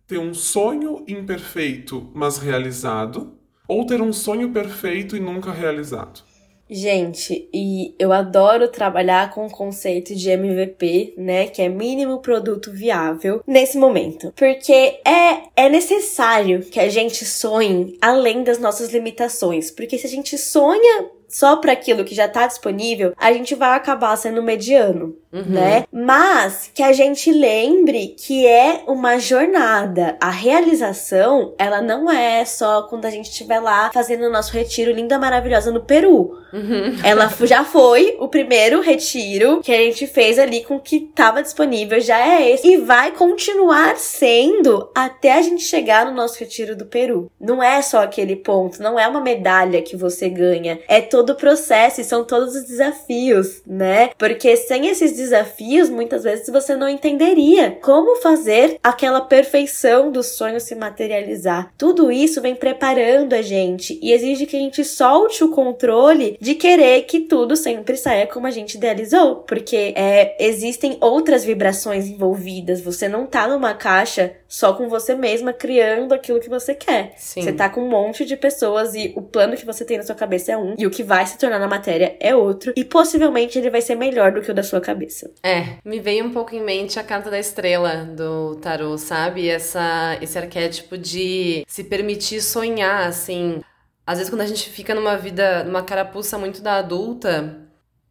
ter 0.07 0.17
um 0.17 0.33
sonho 0.33 1.05
imperfeito, 1.07 2.09
mas 2.15 2.39
realizado, 2.39 3.37
ou 3.67 3.85
ter 3.85 4.01
um 4.01 4.11
sonho 4.11 4.51
perfeito 4.51 5.15
e 5.15 5.19
nunca 5.19 5.51
realizado. 5.51 6.32
Gente, 6.69 7.47
e 7.53 7.93
eu 7.99 8.11
adoro 8.11 8.67
trabalhar 8.67 9.31
com 9.31 9.45
o 9.45 9.51
conceito 9.51 10.15
de 10.15 10.29
MVP, 10.29 11.13
né, 11.17 11.47
que 11.47 11.61
é 11.61 11.69
mínimo 11.69 12.19
produto 12.19 12.71
viável, 12.71 13.43
nesse 13.45 13.77
momento. 13.77 14.33
Porque 14.35 14.99
é, 15.05 15.43
é 15.55 15.69
necessário 15.69 16.61
que 16.61 16.79
a 16.79 16.89
gente 16.89 17.25
sonhe 17.25 17.97
além 18.01 18.43
das 18.43 18.59
nossas 18.59 18.91
limitações. 18.91 19.69
Porque 19.69 19.97
se 19.97 20.07
a 20.07 20.09
gente 20.09 20.37
sonha 20.37 21.09
só 21.33 21.55
para 21.55 21.71
aquilo 21.71 22.05
que 22.05 22.13
já 22.13 22.27
tá 22.27 22.45
disponível, 22.45 23.13
a 23.17 23.33
gente 23.33 23.55
vai 23.55 23.75
acabar 23.75 24.15
sendo 24.15 24.43
mediano, 24.43 25.15
uhum. 25.33 25.43
né? 25.47 25.85
Mas 25.91 26.69
que 26.71 26.83
a 26.83 26.93
gente 26.93 27.31
lembre 27.31 28.09
que 28.09 28.45
é 28.45 28.83
uma 28.85 29.17
jornada. 29.17 30.15
A 30.21 30.29
realização, 30.29 31.55
ela 31.57 31.81
não 31.81 32.09
é 32.11 32.45
só 32.45 32.83
quando 32.83 33.05
a 33.05 33.09
gente 33.09 33.31
estiver 33.31 33.59
lá 33.59 33.89
fazendo 33.91 34.27
o 34.27 34.31
nosso 34.31 34.53
retiro 34.53 34.91
linda, 34.91 35.17
maravilhosa 35.17 35.71
no 35.71 35.81
Peru. 35.81 36.37
Uhum. 36.53 36.97
Ela 37.03 37.33
já 37.41 37.65
foi 37.65 38.15
o 38.19 38.27
primeiro 38.27 38.79
retiro 38.79 39.59
que 39.61 39.73
a 39.73 39.77
gente 39.77 40.05
fez 40.05 40.37
ali 40.37 40.63
com 40.63 40.75
o 40.75 40.79
que 40.79 40.99
tava 40.99 41.41
disponível, 41.41 41.99
já 41.99 42.19
é 42.19 42.51
esse. 42.51 42.67
E 42.67 42.77
vai 42.77 43.09
continuar 43.09 43.97
sendo 43.97 44.91
até 44.93 45.33
a 45.33 45.41
gente 45.41 45.63
chegar 45.63 46.05
no 46.05 46.13
nosso 46.13 46.39
retiro 46.39 46.75
do 46.75 46.85
Peru. 46.85 47.31
Não 47.41 47.63
é 47.63 47.81
só 47.81 48.03
aquele 48.03 48.35
ponto, 48.35 48.83
não 48.83 48.99
é 48.99 49.07
uma 49.07 49.19
medalha 49.19 49.81
que 49.81 49.97
você 49.97 50.29
ganha, 50.29 50.79
é 50.87 51.01
todo 51.01 51.22
todo 51.23 51.29
o 51.29 51.35
processo 51.35 52.01
e 52.01 52.03
são 52.03 52.25
todos 52.25 52.53
os 52.53 52.63
desafios, 52.65 53.61
né? 53.65 54.09
Porque 54.17 54.57
sem 54.57 54.87
esses 54.87 55.13
desafios, 55.13 55.89
muitas 55.89 56.23
vezes 56.23 56.49
você 56.49 56.75
não 56.75 56.89
entenderia 56.89 57.71
como 57.81 58.17
fazer 58.17 58.77
aquela 58.83 59.21
perfeição 59.21 60.11
do 60.11 60.21
sonho 60.21 60.59
se 60.59 60.75
materializar. 60.75 61.71
Tudo 61.77 62.11
isso 62.11 62.41
vem 62.41 62.55
preparando 62.55 63.33
a 63.33 63.41
gente 63.41 63.97
e 64.01 64.11
exige 64.11 64.45
que 64.45 64.57
a 64.57 64.59
gente 64.59 64.83
solte 64.83 65.45
o 65.45 65.51
controle 65.51 66.37
de 66.41 66.55
querer 66.55 67.03
que 67.03 67.21
tudo 67.21 67.55
sempre 67.55 67.95
saia 67.95 68.27
como 68.27 68.45
a 68.45 68.51
gente 68.51 68.75
idealizou, 68.75 69.37
porque 69.47 69.93
é, 69.95 70.35
existem 70.45 70.97
outras 70.99 71.45
vibrações 71.45 72.05
envolvidas. 72.05 72.81
Você 72.81 73.07
não 73.07 73.25
tá 73.25 73.47
numa 73.47 73.73
caixa 73.73 74.33
só 74.45 74.73
com 74.73 74.89
você 74.89 75.15
mesma 75.15 75.53
criando 75.53 76.13
aquilo 76.13 76.41
que 76.41 76.49
você 76.49 76.75
quer. 76.75 77.13
Sim. 77.15 77.43
Você 77.43 77.53
tá 77.53 77.69
com 77.69 77.81
um 77.81 77.89
monte 77.89 78.25
de 78.25 78.35
pessoas 78.35 78.93
e 78.93 79.13
o 79.15 79.21
plano 79.21 79.55
que 79.55 79.65
você 79.65 79.85
tem 79.85 79.97
na 79.97 80.03
sua 80.03 80.15
cabeça 80.15 80.51
é 80.51 80.57
um 80.57 80.73
e 80.77 80.85
o 80.85 80.91
que 80.91 81.03
vai 81.03 81.12
se 81.25 81.37
tornar 81.37 81.59
na 81.59 81.67
matéria 81.67 82.15
é 82.19 82.35
outro, 82.35 82.73
e 82.75 82.83
possivelmente 82.83 83.57
ele 83.57 83.69
vai 83.69 83.81
ser 83.81 83.95
melhor 83.95 84.31
do 84.31 84.41
que 84.41 84.51
o 84.51 84.53
da 84.53 84.63
sua 84.63 84.81
cabeça. 84.81 85.31
É, 85.43 85.77
me 85.83 85.99
veio 85.99 86.25
um 86.25 86.31
pouco 86.31 86.55
em 86.55 86.61
mente 86.61 86.99
a 86.99 87.03
carta 87.03 87.29
da 87.29 87.39
estrela 87.39 88.05
do 88.05 88.55
tarô, 88.55 88.97
sabe? 88.97 89.47
Essa, 89.47 90.17
esse 90.21 90.37
arquétipo 90.37 90.97
de 90.97 91.63
se 91.67 91.83
permitir 91.83 92.41
sonhar, 92.41 93.07
assim. 93.07 93.61
Às 94.05 94.17
vezes, 94.17 94.29
quando 94.29 94.41
a 94.41 94.47
gente 94.47 94.69
fica 94.69 94.95
numa 94.95 95.17
vida, 95.17 95.63
numa 95.63 95.83
carapuça 95.83 96.37
muito 96.37 96.61
da 96.61 96.77
adulta, 96.77 97.57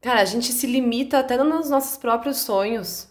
cara, 0.01 0.21
a 0.21 0.25
gente 0.25 0.53
se 0.53 0.67
limita 0.67 1.19
até 1.19 1.37
nos 1.37 1.69
nossos 1.69 1.97
próprios 1.97 2.39
sonhos, 2.39 3.09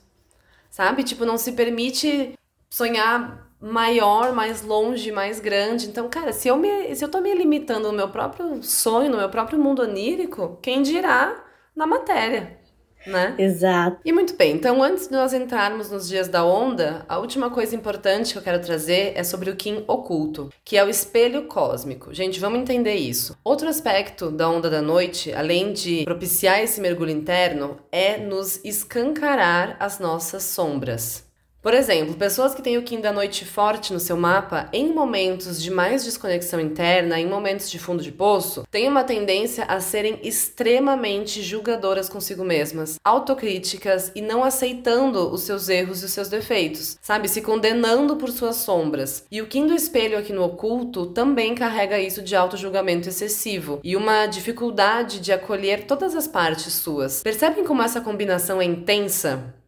sabe? 0.70 1.04
Tipo, 1.04 1.26
não 1.26 1.38
se 1.38 1.52
permite 1.52 2.34
sonhar 2.70 3.51
maior, 3.62 4.34
mais 4.34 4.64
longe, 4.64 5.12
mais 5.12 5.40
grande. 5.40 5.88
Então, 5.88 6.10
cara, 6.10 6.34
se 6.34 6.48
eu, 6.48 6.58
me, 6.58 6.96
se 6.96 7.06
eu 7.06 7.10
tô 7.10 7.22
me 7.22 7.34
limitando 7.34 7.92
no 7.92 7.98
meu 7.98 8.10
próprio 8.10 8.64
sonho, 8.64 9.10
no 9.10 9.18
meu 9.18 9.30
próprio 9.30 9.60
mundo 9.60 9.84
onírico, 9.84 10.58
quem 10.62 10.82
dirá 10.82 11.44
na 11.76 11.86
matéria? 11.86 12.60
Né? 13.06 13.34
Exato. 13.38 14.00
E 14.06 14.12
muito 14.12 14.36
bem, 14.36 14.54
então 14.54 14.84
antes 14.84 15.08
de 15.08 15.14
nós 15.14 15.34
entrarmos 15.34 15.90
nos 15.90 16.08
dias 16.08 16.28
da 16.28 16.46
onda, 16.46 17.04
a 17.10 17.18
última 17.18 17.50
coisa 17.50 17.76
importante 17.76 18.32
que 18.32 18.38
eu 18.38 18.44
quero 18.44 18.62
trazer 18.62 19.14
é 19.16 19.24
sobre 19.24 19.50
o 19.50 19.56
Kim 19.56 19.84
oculto, 19.88 20.52
que 20.64 20.78
é 20.78 20.86
o 20.86 20.90
espelho 20.90 21.48
cósmico. 21.48 22.14
Gente, 22.14 22.40
vamos 22.40 22.60
entender 22.60 22.94
isso. 22.94 23.36
Outro 23.44 23.68
aspecto 23.68 24.30
da 24.30 24.48
onda 24.48 24.70
da 24.70 24.84
noite, 24.84 25.34
além 25.34 25.74
de 25.74 26.04
propiciar 26.04 26.62
esse 26.62 26.80
mergulho 26.80 27.10
interno, 27.10 27.78
é 27.92 28.18
nos 28.18 28.64
escancarar 28.64 29.78
as 29.80 29.98
nossas 29.98 30.44
sombras. 30.44 31.31
Por 31.62 31.76
exemplo, 31.76 32.16
pessoas 32.16 32.56
que 32.56 32.62
têm 32.62 32.80
o 32.80 32.82
Kim 32.82 33.00
da 33.00 33.14
noite 33.14 33.46
forte 33.46 33.94
no 33.94 34.00
seu 34.00 34.18
mapa, 34.18 34.68
em 34.74 34.92
momentos 34.92 35.62
de 35.62 35.70
mais 35.70 36.04
desconexão 36.04 36.60
interna, 36.60 37.20
em 37.20 37.28
momentos 37.28 37.70
de 37.70 37.78
fundo 37.78 38.02
de 38.02 38.12
poço, 38.12 38.66
têm 38.72 38.88
uma 38.88 39.04
tendência 39.04 39.66
a 39.66 39.80
serem 39.80 40.20
extremamente 40.24 41.40
julgadoras 41.44 42.10
consigo 42.10 42.44
mesmas, 42.44 42.96
autocríticas 43.04 44.12
e 44.16 44.22
não 44.22 44.44
aceitando 44.44 45.32
os 45.32 45.42
seus 45.42 45.70
erros 45.70 46.02
e 46.02 46.06
os 46.06 46.12
seus 46.12 46.30
defeitos, 46.30 46.98
sabe? 47.00 47.30
Se 47.30 47.44
condenando 47.44 48.16
por 48.16 48.32
suas 48.32 48.56
sombras. 48.56 49.24
E 49.30 49.40
o 49.40 49.46
Kim 49.46 49.68
do 49.68 49.76
espelho 49.76 50.18
aqui 50.18 50.34
no 50.34 50.44
oculto 50.44 51.06
também 51.08 51.54
carrega 51.54 52.00
isso 52.00 52.24
de 52.24 52.36
auto-julgamento 52.36 53.08
excessivo 53.08 53.80
e 53.84 53.96
uma 53.96 54.26
dificuldade 54.26 55.20
de 55.20 55.32
acolher 55.32 55.86
todas 55.86 56.16
as 56.16 56.28
partes 56.28 56.74
suas. 56.74 57.22
Percebem 57.22 57.64
como 57.64 57.84
essa 57.84 58.02
combinação 58.02 58.60
é 58.60 58.66
intensa? 58.66 59.61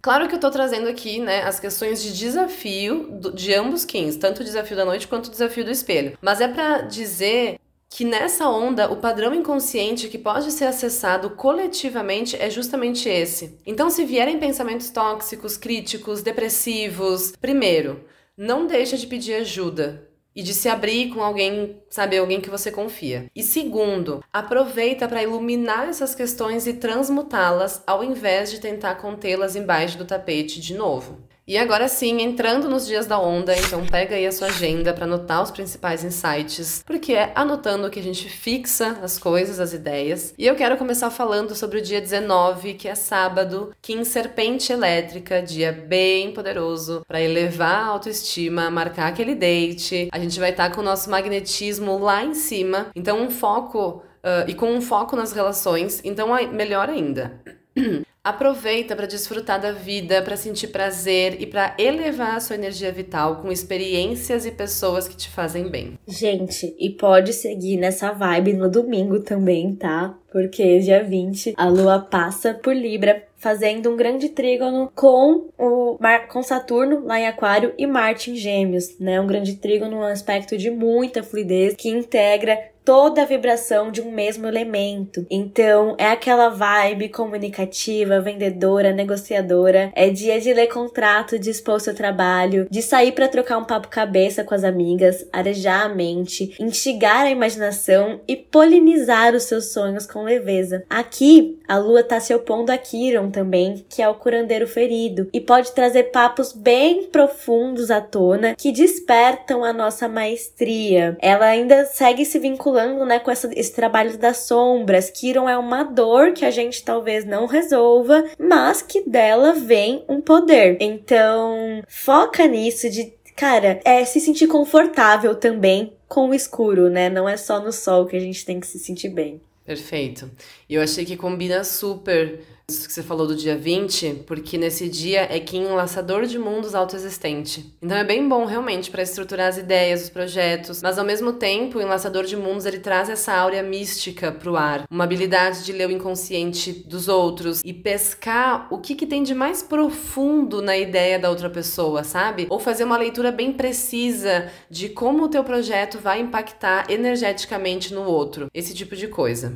Claro 0.00 0.28
que 0.28 0.34
eu 0.34 0.40
tô 0.40 0.50
trazendo 0.50 0.88
aqui, 0.88 1.18
né, 1.18 1.42
as 1.42 1.58
questões 1.58 2.02
de 2.02 2.16
desafio 2.16 3.20
de 3.34 3.52
ambos 3.52 3.84
Kings, 3.84 4.18
tanto 4.18 4.40
o 4.40 4.44
desafio 4.44 4.76
da 4.76 4.84
noite 4.84 5.08
quanto 5.08 5.26
o 5.26 5.30
desafio 5.30 5.64
do 5.64 5.70
espelho. 5.70 6.16
Mas 6.22 6.40
é 6.40 6.48
para 6.48 6.82
dizer 6.82 7.58
que 7.90 8.04
nessa 8.04 8.48
onda 8.48 8.90
o 8.90 8.96
padrão 8.96 9.34
inconsciente 9.34 10.08
que 10.08 10.18
pode 10.18 10.52
ser 10.52 10.66
acessado 10.66 11.30
coletivamente 11.30 12.36
é 12.36 12.50
justamente 12.50 13.08
esse. 13.08 13.58
Então, 13.66 13.90
se 13.90 14.04
vierem 14.04 14.38
pensamentos 14.38 14.90
tóxicos, 14.90 15.56
críticos, 15.56 16.22
depressivos, 16.22 17.32
primeiro, 17.40 18.04
não 18.36 18.66
deixa 18.66 18.96
de 18.96 19.06
pedir 19.06 19.34
ajuda 19.34 20.07
e 20.34 20.42
de 20.42 20.54
se 20.54 20.68
abrir 20.68 21.08
com 21.10 21.22
alguém, 21.22 21.80
sabe, 21.90 22.18
alguém 22.18 22.40
que 22.40 22.50
você 22.50 22.70
confia. 22.70 23.30
E 23.34 23.42
segundo, 23.42 24.22
aproveita 24.32 25.08
para 25.08 25.22
iluminar 25.22 25.88
essas 25.88 26.14
questões 26.14 26.66
e 26.66 26.74
transmutá-las 26.74 27.82
ao 27.86 28.04
invés 28.04 28.50
de 28.50 28.60
tentar 28.60 28.96
contê-las 28.96 29.56
embaixo 29.56 29.98
do 29.98 30.04
tapete 30.04 30.60
de 30.60 30.74
novo. 30.74 31.18
E 31.48 31.56
agora 31.56 31.88
sim, 31.88 32.20
entrando 32.20 32.68
nos 32.68 32.86
dias 32.86 33.06
da 33.06 33.18
onda, 33.18 33.56
então 33.56 33.82
pega 33.86 34.16
aí 34.16 34.26
a 34.26 34.30
sua 34.30 34.48
agenda 34.48 34.92
para 34.92 35.06
anotar 35.06 35.42
os 35.42 35.50
principais 35.50 36.04
insights, 36.04 36.84
porque 36.84 37.14
é 37.14 37.32
anotando 37.34 37.88
que 37.88 37.98
a 37.98 38.02
gente 38.02 38.28
fixa 38.28 38.98
as 39.02 39.18
coisas, 39.18 39.58
as 39.58 39.72
ideias. 39.72 40.34
E 40.36 40.46
eu 40.46 40.54
quero 40.54 40.76
começar 40.76 41.08
falando 41.08 41.54
sobre 41.54 41.78
o 41.78 41.82
dia 41.82 42.02
19, 42.02 42.74
que 42.74 42.86
é 42.86 42.94
sábado, 42.94 43.72
em 43.88 44.04
Serpente 44.04 44.74
Elétrica, 44.74 45.40
dia 45.40 45.72
bem 45.72 46.32
poderoso 46.34 47.00
para 47.08 47.22
elevar 47.22 47.76
a 47.76 47.86
autoestima, 47.86 48.70
marcar 48.70 49.06
aquele 49.06 49.34
date. 49.34 50.10
A 50.12 50.18
gente 50.18 50.38
vai 50.38 50.50
estar 50.50 50.68
tá 50.68 50.74
com 50.74 50.82
o 50.82 50.84
nosso 50.84 51.08
magnetismo 51.08 51.96
lá 51.96 52.22
em 52.22 52.34
cima, 52.34 52.88
então 52.94 53.22
um 53.22 53.30
foco 53.30 54.02
uh, 54.18 54.46
e 54.46 54.52
com 54.52 54.70
um 54.70 54.82
foco 54.82 55.16
nas 55.16 55.32
relações, 55.32 56.02
então 56.04 56.28
melhor 56.52 56.90
ainda. 56.90 57.40
Aproveita 58.28 58.94
para 58.94 59.06
desfrutar 59.06 59.58
da 59.58 59.72
vida, 59.72 60.20
para 60.20 60.36
sentir 60.36 60.68
prazer 60.68 61.40
e 61.40 61.46
para 61.46 61.74
elevar 61.78 62.36
a 62.36 62.40
sua 62.40 62.56
energia 62.56 62.92
vital 62.92 63.36
com 63.36 63.50
experiências 63.50 64.44
e 64.44 64.50
pessoas 64.50 65.08
que 65.08 65.16
te 65.16 65.30
fazem 65.30 65.70
bem. 65.70 65.98
Gente, 66.06 66.74
e 66.78 66.90
pode 66.90 67.32
seguir 67.32 67.78
nessa 67.78 68.12
vibe 68.12 68.52
no 68.52 68.68
domingo 68.68 69.20
também, 69.20 69.74
tá? 69.74 70.14
Porque 70.30 70.78
dia 70.80 71.02
20 71.02 71.54
a 71.56 71.68
lua 71.68 72.00
passa 72.00 72.52
por 72.52 72.76
Libra, 72.76 73.24
fazendo 73.38 73.90
um 73.90 73.96
grande 73.96 74.28
trígono 74.28 74.92
com 74.94 75.48
o 75.56 75.96
Mar 75.98 76.28
com 76.28 76.42
Saturno 76.42 77.06
lá 77.06 77.18
em 77.18 77.26
Aquário 77.26 77.72
e 77.78 77.86
Marte 77.86 78.30
em 78.30 78.36
Gêmeos, 78.36 78.98
né? 78.98 79.18
Um 79.18 79.26
grande 79.26 79.54
trígono, 79.54 79.96
um 79.96 80.02
aspecto 80.02 80.58
de 80.58 80.70
muita 80.70 81.22
fluidez 81.22 81.74
que 81.74 81.88
integra 81.88 82.58
toda 82.88 83.20
a 83.20 83.26
vibração 83.26 83.90
de 83.90 84.00
um 84.00 84.10
mesmo 84.10 84.46
elemento. 84.46 85.26
Então, 85.30 85.94
é 85.98 86.06
aquela 86.06 86.48
vibe 86.48 87.10
comunicativa, 87.10 88.18
vendedora, 88.18 88.94
negociadora. 88.94 89.92
É 89.94 90.08
dia 90.08 90.40
de 90.40 90.54
ler 90.54 90.68
contrato, 90.68 91.38
de 91.38 91.50
expor 91.50 91.82
seu 91.82 91.94
trabalho, 91.94 92.66
de 92.70 92.80
sair 92.80 93.12
para 93.12 93.28
trocar 93.28 93.58
um 93.58 93.64
papo 93.64 93.88
cabeça 93.88 94.42
com 94.42 94.54
as 94.54 94.64
amigas, 94.64 95.28
arejar 95.30 95.84
a 95.84 95.88
mente, 95.90 96.56
instigar 96.58 97.26
a 97.26 97.30
imaginação 97.30 98.22
e 98.26 98.34
polinizar 98.34 99.34
os 99.34 99.42
seus 99.42 99.66
sonhos 99.66 100.06
com 100.06 100.22
leveza. 100.22 100.82
Aqui, 100.88 101.58
a 101.68 101.76
lua 101.76 102.02
tá 102.02 102.18
se 102.18 102.34
opondo 102.34 102.72
a 102.72 102.78
Kiron 102.78 103.30
também, 103.30 103.84
que 103.86 104.00
é 104.00 104.08
o 104.08 104.14
curandeiro 104.14 104.66
ferido, 104.66 105.28
e 105.30 105.42
pode 105.42 105.72
trazer 105.72 106.04
papos 106.04 106.54
bem 106.54 107.04
profundos 107.04 107.90
à 107.90 108.00
tona 108.00 108.54
que 108.54 108.72
despertam 108.72 109.62
a 109.62 109.74
nossa 109.74 110.08
maestria. 110.08 111.18
Ela 111.20 111.44
ainda 111.44 111.84
segue 111.84 112.24
se 112.24 112.38
vinculando 112.38 112.77
falando, 112.78 113.04
né, 113.04 113.18
com 113.18 113.30
essa, 113.30 113.50
esse 113.54 113.72
trabalho 113.74 114.16
das 114.16 114.38
sombras. 114.38 115.10
Kiron 115.10 115.48
é 115.48 115.58
uma 115.58 115.82
dor 115.82 116.32
que 116.32 116.44
a 116.44 116.50
gente 116.50 116.84
talvez 116.84 117.24
não 117.24 117.46
resolva, 117.46 118.24
mas 118.38 118.82
que 118.82 119.08
dela 119.08 119.52
vem 119.52 120.04
um 120.08 120.20
poder. 120.20 120.76
Então, 120.80 121.82
foca 121.88 122.46
nisso 122.46 122.88
de, 122.88 123.12
cara, 123.34 123.80
é 123.84 124.04
se 124.04 124.20
sentir 124.20 124.46
confortável 124.46 125.34
também 125.34 125.92
com 126.06 126.30
o 126.30 126.34
escuro, 126.34 126.88
né? 126.88 127.10
Não 127.10 127.28
é 127.28 127.36
só 127.36 127.60
no 127.60 127.72
sol 127.72 128.06
que 128.06 128.16
a 128.16 128.20
gente 128.20 128.44
tem 128.44 128.60
que 128.60 128.66
se 128.66 128.78
sentir 128.78 129.08
bem. 129.08 129.40
Perfeito. 129.66 130.30
E 130.68 130.74
eu 130.74 130.82
achei 130.82 131.04
que 131.04 131.16
combina 131.16 131.64
super 131.64 132.40
isso 132.70 132.86
que 132.86 132.92
você 132.92 133.02
falou 133.02 133.26
do 133.26 133.34
dia 133.34 133.56
20, 133.56 134.24
porque 134.26 134.58
nesse 134.58 134.90
dia 134.90 135.26
é 135.34 135.40
Kim 135.40 135.64
Laçador 135.68 136.26
de 136.26 136.38
Mundos 136.38 136.74
Autoexistente. 136.74 137.74
Então 137.80 137.96
é 137.96 138.04
bem 138.04 138.28
bom 138.28 138.44
realmente 138.44 138.90
para 138.90 139.02
estruturar 139.02 139.48
as 139.48 139.56
ideias, 139.56 140.02
os 140.02 140.10
projetos, 140.10 140.82
mas 140.82 140.98
ao 140.98 141.04
mesmo 141.04 141.32
tempo, 141.32 141.78
o 141.78 141.80
Enlaçador 141.80 142.24
de 142.24 142.36
Mundos 142.36 142.66
ele 142.66 142.78
traz 142.78 143.08
essa 143.08 143.32
áurea 143.32 143.62
mística 143.62 144.30
pro 144.30 144.54
ar, 144.54 144.86
uma 144.90 145.04
habilidade 145.04 145.64
de 145.64 145.72
ler 145.72 145.88
o 145.88 145.92
inconsciente 145.92 146.70
dos 146.86 147.08
outros 147.08 147.62
e 147.64 147.72
pescar 147.72 148.68
o 148.70 148.78
que, 148.78 148.94
que 148.94 149.06
tem 149.06 149.22
de 149.22 149.34
mais 149.34 149.62
profundo 149.62 150.60
na 150.60 150.76
ideia 150.76 151.18
da 151.18 151.30
outra 151.30 151.48
pessoa, 151.48 152.04
sabe? 152.04 152.48
Ou 152.50 152.60
fazer 152.60 152.84
uma 152.84 152.98
leitura 152.98 153.32
bem 153.32 153.50
precisa 153.50 154.50
de 154.68 154.90
como 154.90 155.24
o 155.24 155.28
teu 155.28 155.42
projeto 155.42 155.98
vai 155.98 156.20
impactar 156.20 156.90
energeticamente 156.90 157.94
no 157.94 158.02
outro. 158.02 158.48
Esse 158.52 158.74
tipo 158.74 158.94
de 158.94 159.08
coisa. 159.08 159.54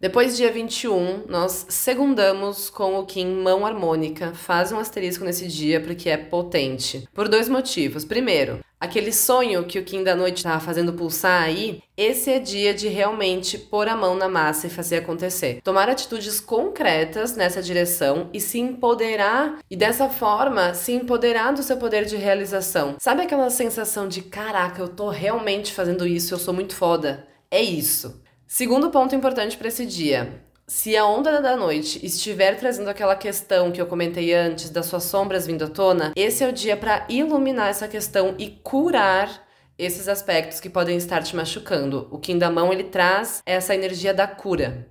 Depois, 0.00 0.34
dia 0.34 0.50
21, 0.50 1.24
nós 1.28 1.66
segundamos 1.68 2.70
com 2.70 2.98
o 2.98 3.04
Kim 3.04 3.34
Mão 3.34 3.66
Harmônica. 3.66 4.32
Faz 4.32 4.72
um 4.72 4.78
asterisco 4.78 5.22
nesse 5.26 5.46
dia 5.46 5.78
porque 5.78 6.08
é 6.08 6.16
potente. 6.16 7.06
Por 7.12 7.28
dois 7.28 7.50
motivos. 7.50 8.02
Primeiro, 8.02 8.60
aquele 8.80 9.12
sonho 9.12 9.64
que 9.64 9.78
o 9.78 9.84
Kim 9.84 10.02
da 10.02 10.16
noite 10.16 10.38
estava 10.38 10.58
fazendo 10.58 10.94
pulsar 10.94 11.42
aí, 11.42 11.82
esse 11.98 12.30
é 12.30 12.38
dia 12.38 12.72
de 12.72 12.88
realmente 12.88 13.58
pôr 13.58 13.88
a 13.88 13.94
mão 13.94 14.14
na 14.14 14.26
massa 14.26 14.68
e 14.68 14.70
fazer 14.70 14.96
acontecer. 14.96 15.60
Tomar 15.62 15.90
atitudes 15.90 16.40
concretas 16.40 17.36
nessa 17.36 17.60
direção 17.60 18.30
e 18.32 18.40
se 18.40 18.58
empoderar, 18.58 19.58
e 19.70 19.76
dessa 19.76 20.08
forma 20.08 20.72
se 20.72 20.92
empoderar 20.92 21.52
do 21.52 21.62
seu 21.62 21.76
poder 21.76 22.06
de 22.06 22.16
realização. 22.16 22.96
Sabe 22.98 23.20
aquela 23.20 23.50
sensação 23.50 24.08
de 24.08 24.22
caraca, 24.22 24.80
eu 24.80 24.88
tô 24.88 25.10
realmente 25.10 25.74
fazendo 25.74 26.06
isso, 26.06 26.32
eu 26.32 26.38
sou 26.38 26.54
muito 26.54 26.74
foda? 26.74 27.28
É 27.50 27.60
isso. 27.60 28.22
Segundo 28.52 28.90
ponto 28.90 29.14
importante 29.14 29.56
para 29.56 29.68
esse 29.68 29.86
dia. 29.86 30.42
Se 30.66 30.96
a 30.96 31.06
onda 31.06 31.40
da 31.40 31.56
noite 31.56 32.04
estiver 32.04 32.56
trazendo 32.58 32.90
aquela 32.90 33.14
questão 33.14 33.70
que 33.70 33.80
eu 33.80 33.86
comentei 33.86 34.34
antes 34.34 34.70
das 34.70 34.86
suas 34.86 35.04
sombras 35.04 35.46
vindo 35.46 35.66
à 35.66 35.68
tona, 35.68 36.12
esse 36.16 36.42
é 36.42 36.48
o 36.48 36.52
dia 36.52 36.76
para 36.76 37.06
iluminar 37.08 37.68
essa 37.68 37.86
questão 37.86 38.34
e 38.36 38.50
curar 38.50 39.46
esses 39.78 40.08
aspectos 40.08 40.58
que 40.58 40.68
podem 40.68 40.96
estar 40.96 41.22
te 41.22 41.36
machucando. 41.36 42.08
O 42.10 42.18
Kim 42.18 42.38
da 42.38 42.50
mão 42.50 42.72
ele 42.72 42.82
traz 42.82 43.40
essa 43.46 43.72
energia 43.72 44.12
da 44.12 44.26
cura. 44.26 44.88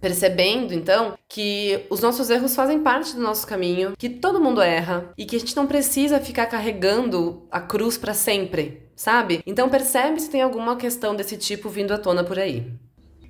Percebendo, 0.00 0.74
então, 0.74 1.16
que 1.28 1.86
os 1.90 2.00
nossos 2.00 2.28
erros 2.28 2.56
fazem 2.56 2.82
parte 2.82 3.14
do 3.14 3.22
nosso 3.22 3.46
caminho, 3.46 3.94
que 3.96 4.08
todo 4.08 4.40
mundo 4.40 4.60
erra 4.60 5.12
e 5.16 5.24
que 5.24 5.36
a 5.36 5.38
gente 5.38 5.54
não 5.54 5.68
precisa 5.68 6.18
ficar 6.18 6.46
carregando 6.46 7.46
a 7.52 7.60
cruz 7.60 7.96
para 7.96 8.14
sempre, 8.14 8.89
sabe? 9.00 9.40
Então 9.46 9.70
percebe 9.70 10.20
se 10.20 10.28
tem 10.28 10.42
alguma 10.42 10.76
questão 10.76 11.16
desse 11.16 11.38
tipo 11.38 11.70
vindo 11.70 11.94
à 11.94 11.96
tona 11.96 12.22
por 12.22 12.38
aí. 12.38 12.66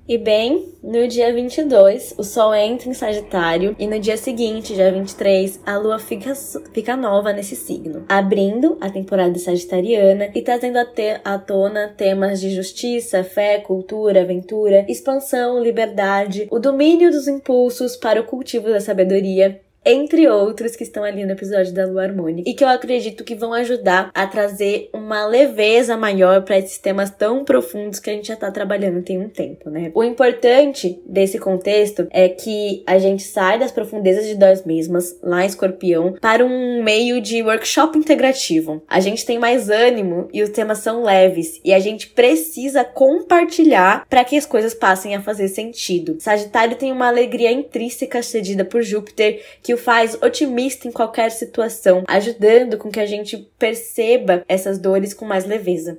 E 0.09 0.19
bem, 0.19 0.75
no 0.83 1.07
dia 1.07 1.33
22, 1.33 2.17
o 2.19 2.25
Sol 2.25 2.53
entra 2.53 2.89
em 2.89 2.95
Sagitário 2.95 3.77
e 3.79 3.87
no 3.87 4.01
dia 4.01 4.17
seguinte, 4.17 4.75
dia 4.75 4.91
23, 4.91 5.61
a 5.65 5.79
Lua 5.79 6.01
fica, 6.01 6.35
fica 6.75 6.97
nova 6.97 7.33
nesse 7.33 7.55
signo, 7.55 8.05
abrindo 8.09 8.77
a 8.81 8.91
temporada 8.91 9.39
sagitariana 9.39 10.33
e 10.35 10.43
trazendo 10.43 10.79
à, 10.79 10.85
te, 10.85 11.21
tona 11.47 11.95
temas 11.97 12.41
de 12.41 12.51
justiça, 12.51 13.23
fé, 13.23 13.61
cultura, 13.61 14.23
aventura, 14.23 14.85
expansão, 14.89 15.63
liberdade, 15.63 16.49
o 16.51 16.59
domínio 16.59 17.13
dos 17.13 17.29
impulsos 17.29 17.95
para 17.95 18.21
o 18.21 18.25
cultivo 18.25 18.71
da 18.71 18.81
sabedoria 18.81 19.61
entre 19.85 20.29
outros 20.29 20.77
que 20.77 20.83
estão 20.83 21.03
ali 21.03 21.25
no 21.25 21.33
episódio 21.33 21.73
da 21.73 21.87
Lua 21.87 22.03
Harmônica, 22.03 22.49
e 22.49 22.55
que 22.55 22.63
eu 22.63 22.69
acredito 22.69 23.25
que 23.25 23.35
vão 23.35 23.53
ajudar 23.53 24.11
a 24.15 24.27
trazer 24.27 24.91
uma 24.93 25.27
leveza 25.27 25.97
maior 25.97 26.43
para 26.43 26.59
esses 26.59 26.79
temas 26.79 27.11
tão 27.11 27.45
profundos 27.45 27.99
que 27.99 28.11
a 28.11 28.13
gente 28.13 28.29
já 28.29 28.37
tá 28.37 28.51
trabalhando 28.51 29.03
tem 29.03 29.19
um 29.19 29.29
tempo, 29.29 29.71
né? 29.71 29.91
O 29.95 30.05
importante 30.05 31.01
desse 31.07 31.39
contexto 31.39 32.07
é 32.11 32.29
que 32.29 32.83
a 32.87 32.99
gente 32.99 33.23
sai 33.23 33.59
das 33.59 33.73
profundezas 33.73 34.27
de 34.27 34.37
nós 34.39 34.65
mesmas, 34.65 35.19
lá 35.23 35.43
em 35.43 35.47
Escorpião, 35.47 36.15
para 36.21 36.45
um 36.45 36.83
meio 36.83 37.21
de 37.21 37.43
workshop 37.43 37.99
integrativo. 37.99 38.83
A 38.89 39.01
gente 39.01 39.25
tem 39.25 39.39
mais 39.39 39.71
ânimo 39.71 40.29
e 40.33 40.43
os 40.43 40.51
temas 40.51 40.79
são 40.79 41.03
leves, 41.03 41.61
e 41.65 41.73
a 41.73 41.79
gente 41.79 42.09
precisa 42.09 42.85
compartilhar 42.85 44.07
para 44.09 44.25
que 44.25 44.37
as 44.37 44.47
coisas 44.47 44.75
passem 44.75 45.15
a 45.15 45.23
fazer 45.23 45.49
sentido. 45.49 46.17
Sagitário 46.19 46.77
tem 46.77 46.93
uma 46.93 47.09
alegria 47.09 47.51
intrínseca 47.51 48.23
cedida 48.23 48.65
por 48.65 48.83
Júpiter 48.83 49.41
que 49.63 49.70
que 49.71 49.75
o 49.75 49.79
faz 49.79 50.21
otimista 50.21 50.89
em 50.89 50.91
qualquer 50.91 51.31
situação, 51.31 52.03
ajudando 52.09 52.77
com 52.77 52.91
que 52.91 52.99
a 52.99 53.07
gente 53.07 53.37
perceba 53.57 54.43
essas 54.49 54.81
dores 54.81 55.15
com 55.15 55.25
mais 55.25 55.45
leveza. 55.45 55.97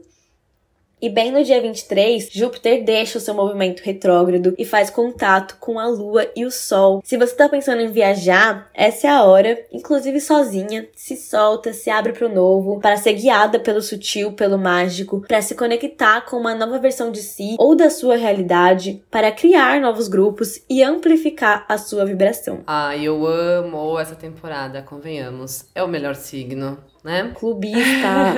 E 1.02 1.10
bem 1.10 1.32
no 1.32 1.44
dia 1.44 1.60
23, 1.60 2.30
Júpiter 2.32 2.84
deixa 2.84 3.18
o 3.18 3.22
seu 3.22 3.34
movimento 3.34 3.82
retrógrado 3.82 4.54
e 4.56 4.64
faz 4.64 4.92
contato 4.92 5.58
com 5.60 5.80
a 5.80 5.88
Lua 5.88 6.30
e 6.36 6.46
o 6.46 6.52
Sol. 6.52 7.02
Se 7.04 7.18
você 7.18 7.32
está 7.32 7.50
pensando 7.50 7.82
em 7.82 7.92
viajar, 7.92 8.70
essa 8.72 9.08
é 9.08 9.10
a 9.10 9.24
hora, 9.24 9.66
inclusive 9.72 10.22
sozinha, 10.22 10.88
se 10.96 11.18
solta, 11.18 11.74
se 11.74 11.90
abre 11.90 12.14
para 12.14 12.28
o 12.28 12.32
novo, 12.32 12.80
para 12.80 12.98
ser 12.98 13.14
guiada 13.14 13.60
pelo 13.60 13.82
sutil, 13.82 14.34
pelo 14.34 14.60
mágico, 14.60 15.22
para 15.28 15.42
se 15.42 15.56
conectar 15.56 16.22
com 16.22 16.38
uma 16.38 16.54
nova 16.54 16.78
versão 16.78 17.12
de 17.12 17.24
si 17.24 17.56
ou 17.58 17.76
da 17.76 17.90
sua 17.90 18.16
realidade, 18.16 19.04
para 19.10 19.32
criar 19.32 19.82
novos 19.82 20.08
grupos 20.08 20.62
e 20.70 20.84
amplificar 20.84 21.66
a 21.68 21.80
sua 21.80 22.06
vibração. 22.06 22.60
Ah, 22.68 22.96
eu 22.96 23.26
amo 23.26 23.98
essa 23.98 24.14
temporada, 24.14 24.84
convenhamos. 24.84 25.66
É 25.74 25.82
o 25.82 25.88
melhor 25.88 26.14
signo, 26.14 26.78
né? 27.04 27.32
Clubista. 27.34 28.36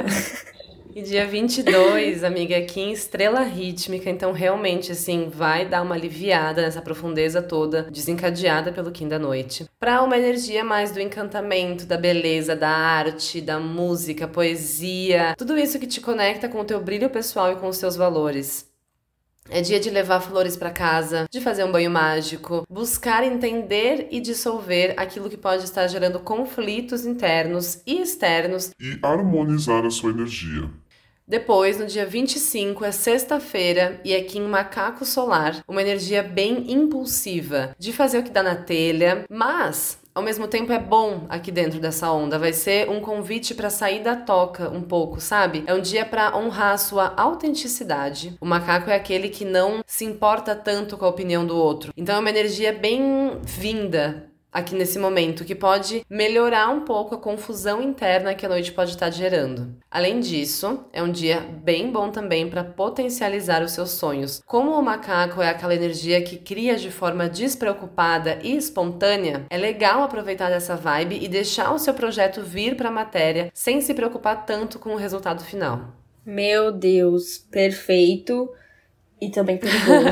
E 0.95 1.01
dia 1.01 1.25
22, 1.25 2.23
amiga, 2.23 2.55
aqui 2.55 2.79
em 2.79 2.91
Estrela 2.91 3.41
Rítmica, 3.41 4.11
então 4.11 4.31
realmente, 4.31 4.91
assim, 4.91 5.27
vai 5.27 5.67
dar 5.67 5.81
uma 5.81 5.95
aliviada 5.95 6.61
nessa 6.61 6.83
profundeza 6.83 7.41
toda, 7.41 7.89
desencadeada 7.91 8.71
pelo 8.71 8.91
Kim 8.91 9.07
da 9.07 9.17
Noite. 9.17 9.65
Pra 9.79 10.03
uma 10.03 10.15
energia 10.15 10.63
mais 10.63 10.91
do 10.91 11.01
encantamento, 11.01 11.87
da 11.87 11.97
beleza, 11.97 12.55
da 12.55 12.69
arte, 12.69 13.41
da 13.41 13.59
música, 13.59 14.27
poesia, 14.27 15.33
tudo 15.35 15.57
isso 15.57 15.79
que 15.79 15.87
te 15.87 15.99
conecta 15.99 16.47
com 16.47 16.59
o 16.59 16.63
teu 16.63 16.79
brilho 16.79 17.09
pessoal 17.09 17.51
e 17.51 17.55
com 17.55 17.69
os 17.69 17.77
seus 17.77 17.95
valores. 17.95 18.71
É 19.49 19.61
dia 19.61 19.79
de 19.79 19.89
levar 19.89 20.21
flores 20.21 20.55
para 20.55 20.69
casa, 20.69 21.25
de 21.29 21.41
fazer 21.41 21.63
um 21.63 21.71
banho 21.71 21.89
mágico, 21.89 22.65
buscar 22.69 23.23
entender 23.23 24.07
e 24.09 24.21
dissolver 24.21 24.93
aquilo 24.95 25.29
que 25.29 25.37
pode 25.37 25.65
estar 25.65 25.87
gerando 25.87 26.19
conflitos 26.19 27.03
internos 27.05 27.81
e 27.85 27.99
externos 27.99 28.71
e 28.79 28.97
harmonizar 29.01 29.85
a 29.85 29.89
sua 29.89 30.11
energia. 30.11 30.69
Depois, 31.27 31.79
no 31.79 31.85
dia 31.85 32.05
25, 32.05 32.83
é 32.83 32.91
sexta-feira 32.91 33.99
e 34.03 34.13
é 34.13 34.21
Kim 34.21 34.41
Macaco 34.41 35.05
Solar, 35.05 35.63
uma 35.67 35.81
energia 35.81 36.21
bem 36.21 36.71
impulsiva, 36.71 37.75
de 37.79 37.93
fazer 37.93 38.19
o 38.19 38.23
que 38.23 38.29
dá 38.29 38.43
na 38.43 38.55
telha, 38.55 39.25
mas 39.29 39.97
ao 40.13 40.21
mesmo 40.21 40.47
tempo 40.47 40.71
é 40.71 40.77
bom 40.77 41.25
aqui 41.29 41.51
dentro 41.51 41.79
dessa 41.79 42.11
onda. 42.11 42.37
Vai 42.37 42.53
ser 42.53 42.89
um 42.89 42.99
convite 42.99 43.55
para 43.55 43.69
sair 43.69 44.03
da 44.03 44.15
toca 44.15 44.69
um 44.69 44.81
pouco, 44.81 45.19
sabe? 45.19 45.63
É 45.65 45.73
um 45.73 45.81
dia 45.81 46.05
para 46.05 46.37
honrar 46.37 46.73
a 46.73 46.77
sua 46.77 47.13
autenticidade. 47.17 48.37
O 48.39 48.45
macaco 48.45 48.89
é 48.89 48.95
aquele 48.95 49.29
que 49.29 49.45
não 49.45 49.81
se 49.87 50.05
importa 50.05 50.55
tanto 50.55 50.97
com 50.97 51.05
a 51.05 51.09
opinião 51.09 51.45
do 51.45 51.57
outro. 51.57 51.91
Então 51.97 52.15
é 52.15 52.19
uma 52.19 52.29
energia 52.29 52.71
bem 52.71 53.39
vinda 53.41 54.29
aqui 54.53 54.75
nesse 54.75 54.99
momento, 54.99 55.43
que 55.43 55.55
pode 55.55 56.05
melhorar 56.09 56.69
um 56.69 56.81
pouco 56.81 57.15
a 57.15 57.17
confusão 57.17 57.81
interna 57.81 58.35
que 58.35 58.45
a 58.45 58.49
noite 58.49 58.71
pode 58.71 58.91
estar 58.91 59.09
gerando. 59.09 59.75
Além 59.89 60.19
disso, 60.19 60.85
é 60.93 61.01
um 61.01 61.11
dia 61.11 61.39
bem 61.39 61.91
bom 61.91 62.11
também 62.11 62.49
para 62.49 62.63
potencializar 62.63 63.63
os 63.63 63.71
seus 63.71 63.91
sonhos. 63.91 64.41
Como 64.45 64.71
o 64.71 64.81
macaco 64.83 65.41
é 65.41 65.49
aquela 65.49 65.75
energia 65.75 66.21
que 66.21 66.37
cria 66.37 66.75
de 66.75 66.91
forma 66.91 67.27
despreocupada 67.27 68.39
e 68.43 68.55
espontânea, 68.55 69.45
é 69.49 69.57
legal 69.57 70.03
aproveitar 70.03 70.49
dessa 70.49 70.75
vibe 70.75 71.17
e 71.21 71.27
deixar 71.27 71.73
o 71.73 71.79
seu 71.79 71.93
projeto 71.93 72.41
vir 72.41 72.75
para 72.75 72.89
a 72.89 72.91
matéria 72.91 73.49
sem 73.53 73.81
se 73.81 73.93
preocupar 73.93 74.45
tanto 74.45 74.77
com 74.77 74.93
o 74.93 74.97
resultado 74.97 75.43
final. 75.43 75.93
Meu 76.25 76.71
Deus, 76.71 77.37
perfeito 77.37 78.49
e 79.25 79.29
também 79.29 79.57
perigoso. 79.57 80.05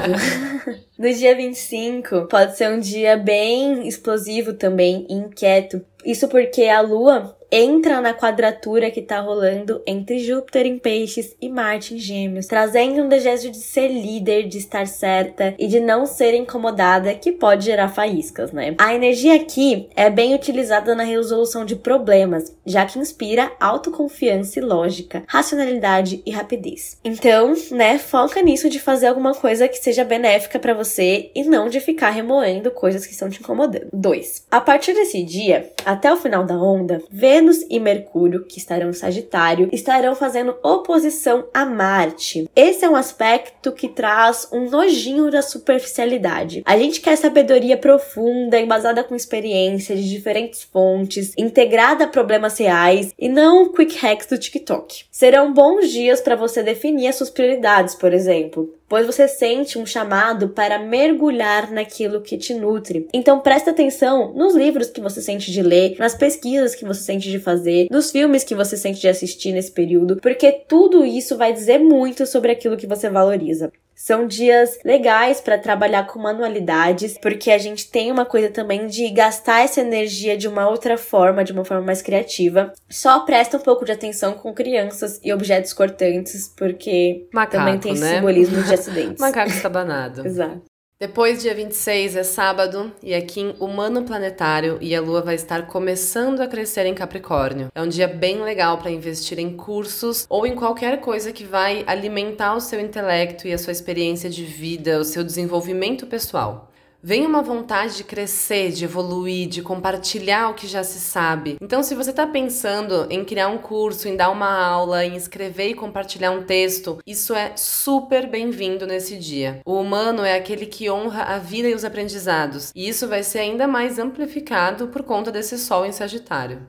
no 0.98 1.14
dia 1.14 1.36
25, 1.36 2.28
pode 2.28 2.58
ser 2.58 2.70
um 2.70 2.80
dia 2.80 3.18
bem 3.18 3.88
explosivo 3.88 4.54
também, 4.54 5.06
inquieto. 5.10 5.82
Isso 6.06 6.28
porque 6.28 6.64
a 6.64 6.82
lua 6.82 7.36
entra 7.52 8.00
na 8.00 8.14
quadratura 8.14 8.90
que 8.90 9.02
tá 9.02 9.20
rolando 9.20 9.82
entre 9.86 10.20
Júpiter 10.20 10.66
em 10.66 10.80
Peixes 10.80 11.36
e 11.42 11.50
Marte 11.50 11.96
em 11.96 11.98
Gêmeos, 11.98 12.48
trazendo 12.48 13.02
um 13.02 13.10
desejo 13.10 13.52
de 13.52 13.58
ser 13.58 13.90
líder, 13.90 14.48
de 14.48 14.58
estar 14.58 14.88
certa 14.88 15.54
e 15.60 15.68
de 15.68 15.80
não 15.80 16.06
ser 16.06 16.34
incomodada, 16.34 17.14
que 17.14 17.32
pode 17.32 17.66
gerar 17.66 17.90
faíscas, 17.90 18.54
né? 18.54 18.74
A 18.78 18.96
energia 18.96 19.36
aqui 19.36 19.90
é 19.96 20.10
bem 20.10 20.34
utilizada 20.34 20.96
na 20.96 21.04
resolução 21.04 21.66
de 21.66 21.76
problemas, 21.76 22.56
já 22.66 22.86
que 22.86 22.98
inspira 22.98 23.52
autoconfiança 23.60 24.60
e 24.60 24.62
lógica, 24.62 25.24
racionalidade 25.28 26.22
e 26.26 26.32
rapidez. 26.32 26.98
Então, 27.04 27.54
né, 27.72 27.98
foca 27.98 28.42
nisso 28.42 28.70
de 28.70 28.80
fazer 28.80 29.08
alguma 29.08 29.34
coisa 29.34 29.68
que 29.68 29.78
seja 29.78 30.06
benéfica 30.06 30.58
para 30.58 30.74
você 30.74 31.32
e 31.36 31.44
não 31.44 31.68
de 31.68 31.80
ficar 31.80 32.12
remoendo 32.12 32.72
coisas 32.72 33.06
que 33.06 33.12
estão 33.12 33.30
te 33.30 33.40
incomodando. 33.42 33.90
2. 33.92 34.48
A 34.50 34.62
partir 34.62 34.94
desse 34.94 35.24
dia, 35.24 35.72
até 35.86 36.14
o 36.14 36.18
final 36.18 36.46
da 36.46 36.56
onda, 36.56 37.02
vê 37.10 37.41
Vênus 37.42 37.66
e 37.72 37.80
Mercúrio, 37.80 38.46
que 38.46 38.60
estarão 38.60 38.92
em 38.92 38.94
Sagitário, 38.94 39.68
estarão 39.72 40.14
fazendo 40.14 40.56
oposição 40.62 41.48
a 41.52 41.66
Marte. 41.66 42.48
Esse 42.56 42.86
é 42.86 42.90
um 42.90 42.96
aspecto 42.96 43.72
que 43.72 43.88
traz 43.88 44.48
um 44.54 44.70
nojinho 44.70 45.32
da 45.32 45.42
superficialidade. 45.42 46.62
A 46.64 46.78
gente 46.78 47.02
quer 47.02 47.16
sabedoria 47.16 47.76
profunda, 47.76 48.60
embasada 48.60 49.04
com 49.04 49.16
experiência 49.16 49.96
de 49.96 50.08
diferentes 50.08 50.62
fontes, 50.62 51.34
integrada 51.36 52.04
a 52.04 52.08
problemas 52.08 52.60
reais 52.60 53.12
e 53.18 53.28
não 53.28 53.72
quick 53.72 53.98
hacks 53.98 54.28
do 54.28 54.38
TikTok. 54.38 55.06
Serão 55.10 55.52
bons 55.52 55.90
dias 55.90 56.22
para 56.22 56.36
você 56.36 56.62
definir 56.62 57.08
as 57.08 57.16
suas 57.16 57.32
prioridades, 57.32 57.96
por 57.96 58.14
exemplo 58.14 58.72
pois 58.92 59.08
você 59.08 59.26
sente 59.26 59.80
um 59.80 59.86
chamado 59.86 60.50
para 60.50 60.78
mergulhar 60.78 61.72
naquilo 61.72 62.20
que 62.20 62.38
te 62.38 62.54
nutre. 62.54 63.08
Então 63.14 63.40
presta 63.40 63.72
atenção 63.72 64.34
nos 64.34 64.54
livros 64.54 64.90
que 64.90 65.00
você 65.00 65.22
sente 65.22 65.50
de 65.50 65.62
ler, 65.62 65.96
nas 65.98 66.14
pesquisas 66.14 66.76
que 66.76 66.84
você 66.84 67.00
sente 67.00 67.32
de 67.32 67.40
fazer, 67.40 67.88
nos 67.90 68.12
filmes 68.12 68.44
que 68.44 68.54
você 68.54 68.76
sente 68.76 69.00
de 69.00 69.08
assistir 69.08 69.54
nesse 69.54 69.72
período, 69.72 70.18
porque 70.18 70.52
tudo 70.52 71.06
isso 71.06 71.38
vai 71.38 71.54
dizer 71.54 71.80
muito 71.80 72.26
sobre 72.26 72.52
aquilo 72.52 72.76
que 72.76 72.86
você 72.86 73.10
valoriza. 73.10 73.72
São 73.96 74.26
dias 74.26 74.80
legais 74.84 75.40
para 75.40 75.58
trabalhar 75.58 76.08
com 76.08 76.20
manualidades, 76.20 77.18
porque 77.18 77.52
a 77.52 77.58
gente 77.58 77.90
tem 77.90 78.12
uma 78.12 78.26
coisa 78.26 78.50
também 78.50 78.88
de 78.88 79.10
gastar 79.10 79.62
essa 79.62 79.82
energia 79.82 80.36
de 80.36 80.48
uma 80.48 80.68
outra 80.68 80.98
forma, 80.98 81.44
de 81.44 81.52
uma 81.52 81.64
forma 81.64 81.84
mais 81.84 82.02
criativa. 82.02 82.74
Só 82.90 83.20
presta 83.20 83.58
um 83.58 83.62
pouco 83.62 83.86
de 83.86 83.92
atenção 83.92 84.34
com 84.34 84.54
crianças 84.54 85.20
e 85.24 85.32
objetos 85.32 85.72
cortantes, 85.74 86.52
porque 86.58 87.28
Macaco, 87.34 87.58
também 87.58 87.80
tem 87.80 87.94
né? 87.94 88.16
simbolismo 88.16 88.64
de 88.64 88.74
acidentes. 88.74 89.20
Macaco 89.22 89.52
estabanado. 89.52 90.26
Exato. 90.26 90.71
Depois, 91.02 91.42
dia 91.42 91.56
26 91.56 92.16
é 92.16 92.22
sábado 92.22 92.92
e 93.02 93.16
aqui 93.16 93.42
em 93.42 93.56
Humano 93.60 94.04
Planetário 94.04 94.78
e 94.80 94.96
a 94.96 95.02
Lua 95.02 95.20
vai 95.20 95.34
estar 95.34 95.66
começando 95.66 96.42
a 96.42 96.48
crescer 96.48 96.86
em 96.86 96.94
Capricórnio. 96.94 97.70
É 97.74 97.82
um 97.82 97.88
dia 97.88 98.08
bem 98.08 98.40
legal 98.44 98.78
para 98.78 98.92
investir 98.92 99.40
em 99.40 99.58
cursos 99.58 100.28
ou 100.30 100.46
em 100.46 100.54
qualquer 100.54 101.02
coisa 101.02 101.34
que 101.34 101.44
vai 101.44 101.84
alimentar 101.88 102.54
o 102.54 102.62
seu 102.62 102.80
intelecto 102.80 103.48
e 103.48 103.52
a 103.52 103.58
sua 103.58 103.72
experiência 103.72 104.30
de 104.30 104.44
vida, 104.44 105.00
o 105.00 105.04
seu 105.04 105.24
desenvolvimento 105.24 106.06
pessoal. 106.06 106.71
Vem 107.04 107.26
uma 107.26 107.42
vontade 107.42 107.98
de 107.98 108.04
crescer, 108.04 108.72
de 108.72 108.86
evoluir, 108.86 109.50
de 109.50 109.64
compartilhar 109.64 110.50
o 110.50 110.54
que 110.54 110.68
já 110.68 110.84
se 110.84 111.00
sabe. 111.00 111.58
Então, 111.60 111.82
se 111.82 111.96
você 111.96 112.12
está 112.12 112.28
pensando 112.28 113.08
em 113.10 113.26
criar 113.26 113.48
um 113.48 113.58
curso, 113.58 114.08
em 114.08 114.16
dar 114.16 114.30
uma 114.30 114.54
aula, 114.54 115.04
em 115.04 115.16
escrever 115.16 115.70
e 115.70 115.74
compartilhar 115.74 116.30
um 116.30 116.44
texto, 116.44 117.00
isso 117.08 117.34
é 117.34 117.54
super 117.58 118.30
bem-vindo 118.30 118.86
nesse 118.86 119.18
dia. 119.18 119.62
O 119.66 119.80
humano 119.80 120.24
é 120.24 120.36
aquele 120.36 120.68
que 120.68 120.92
honra 120.92 121.24
a 121.24 121.40
vida 121.40 121.68
e 121.68 121.74
os 121.74 121.84
aprendizados, 121.84 122.72
e 122.76 122.88
isso 122.88 123.08
vai 123.08 123.24
ser 123.24 123.40
ainda 123.40 123.68
mais 123.68 123.98
amplificado 123.98 124.90
por 124.90 125.02
conta 125.02 125.32
desse 125.32 125.58
Sol 125.58 125.88
em 125.88 125.92
Sagitário. 125.92 126.68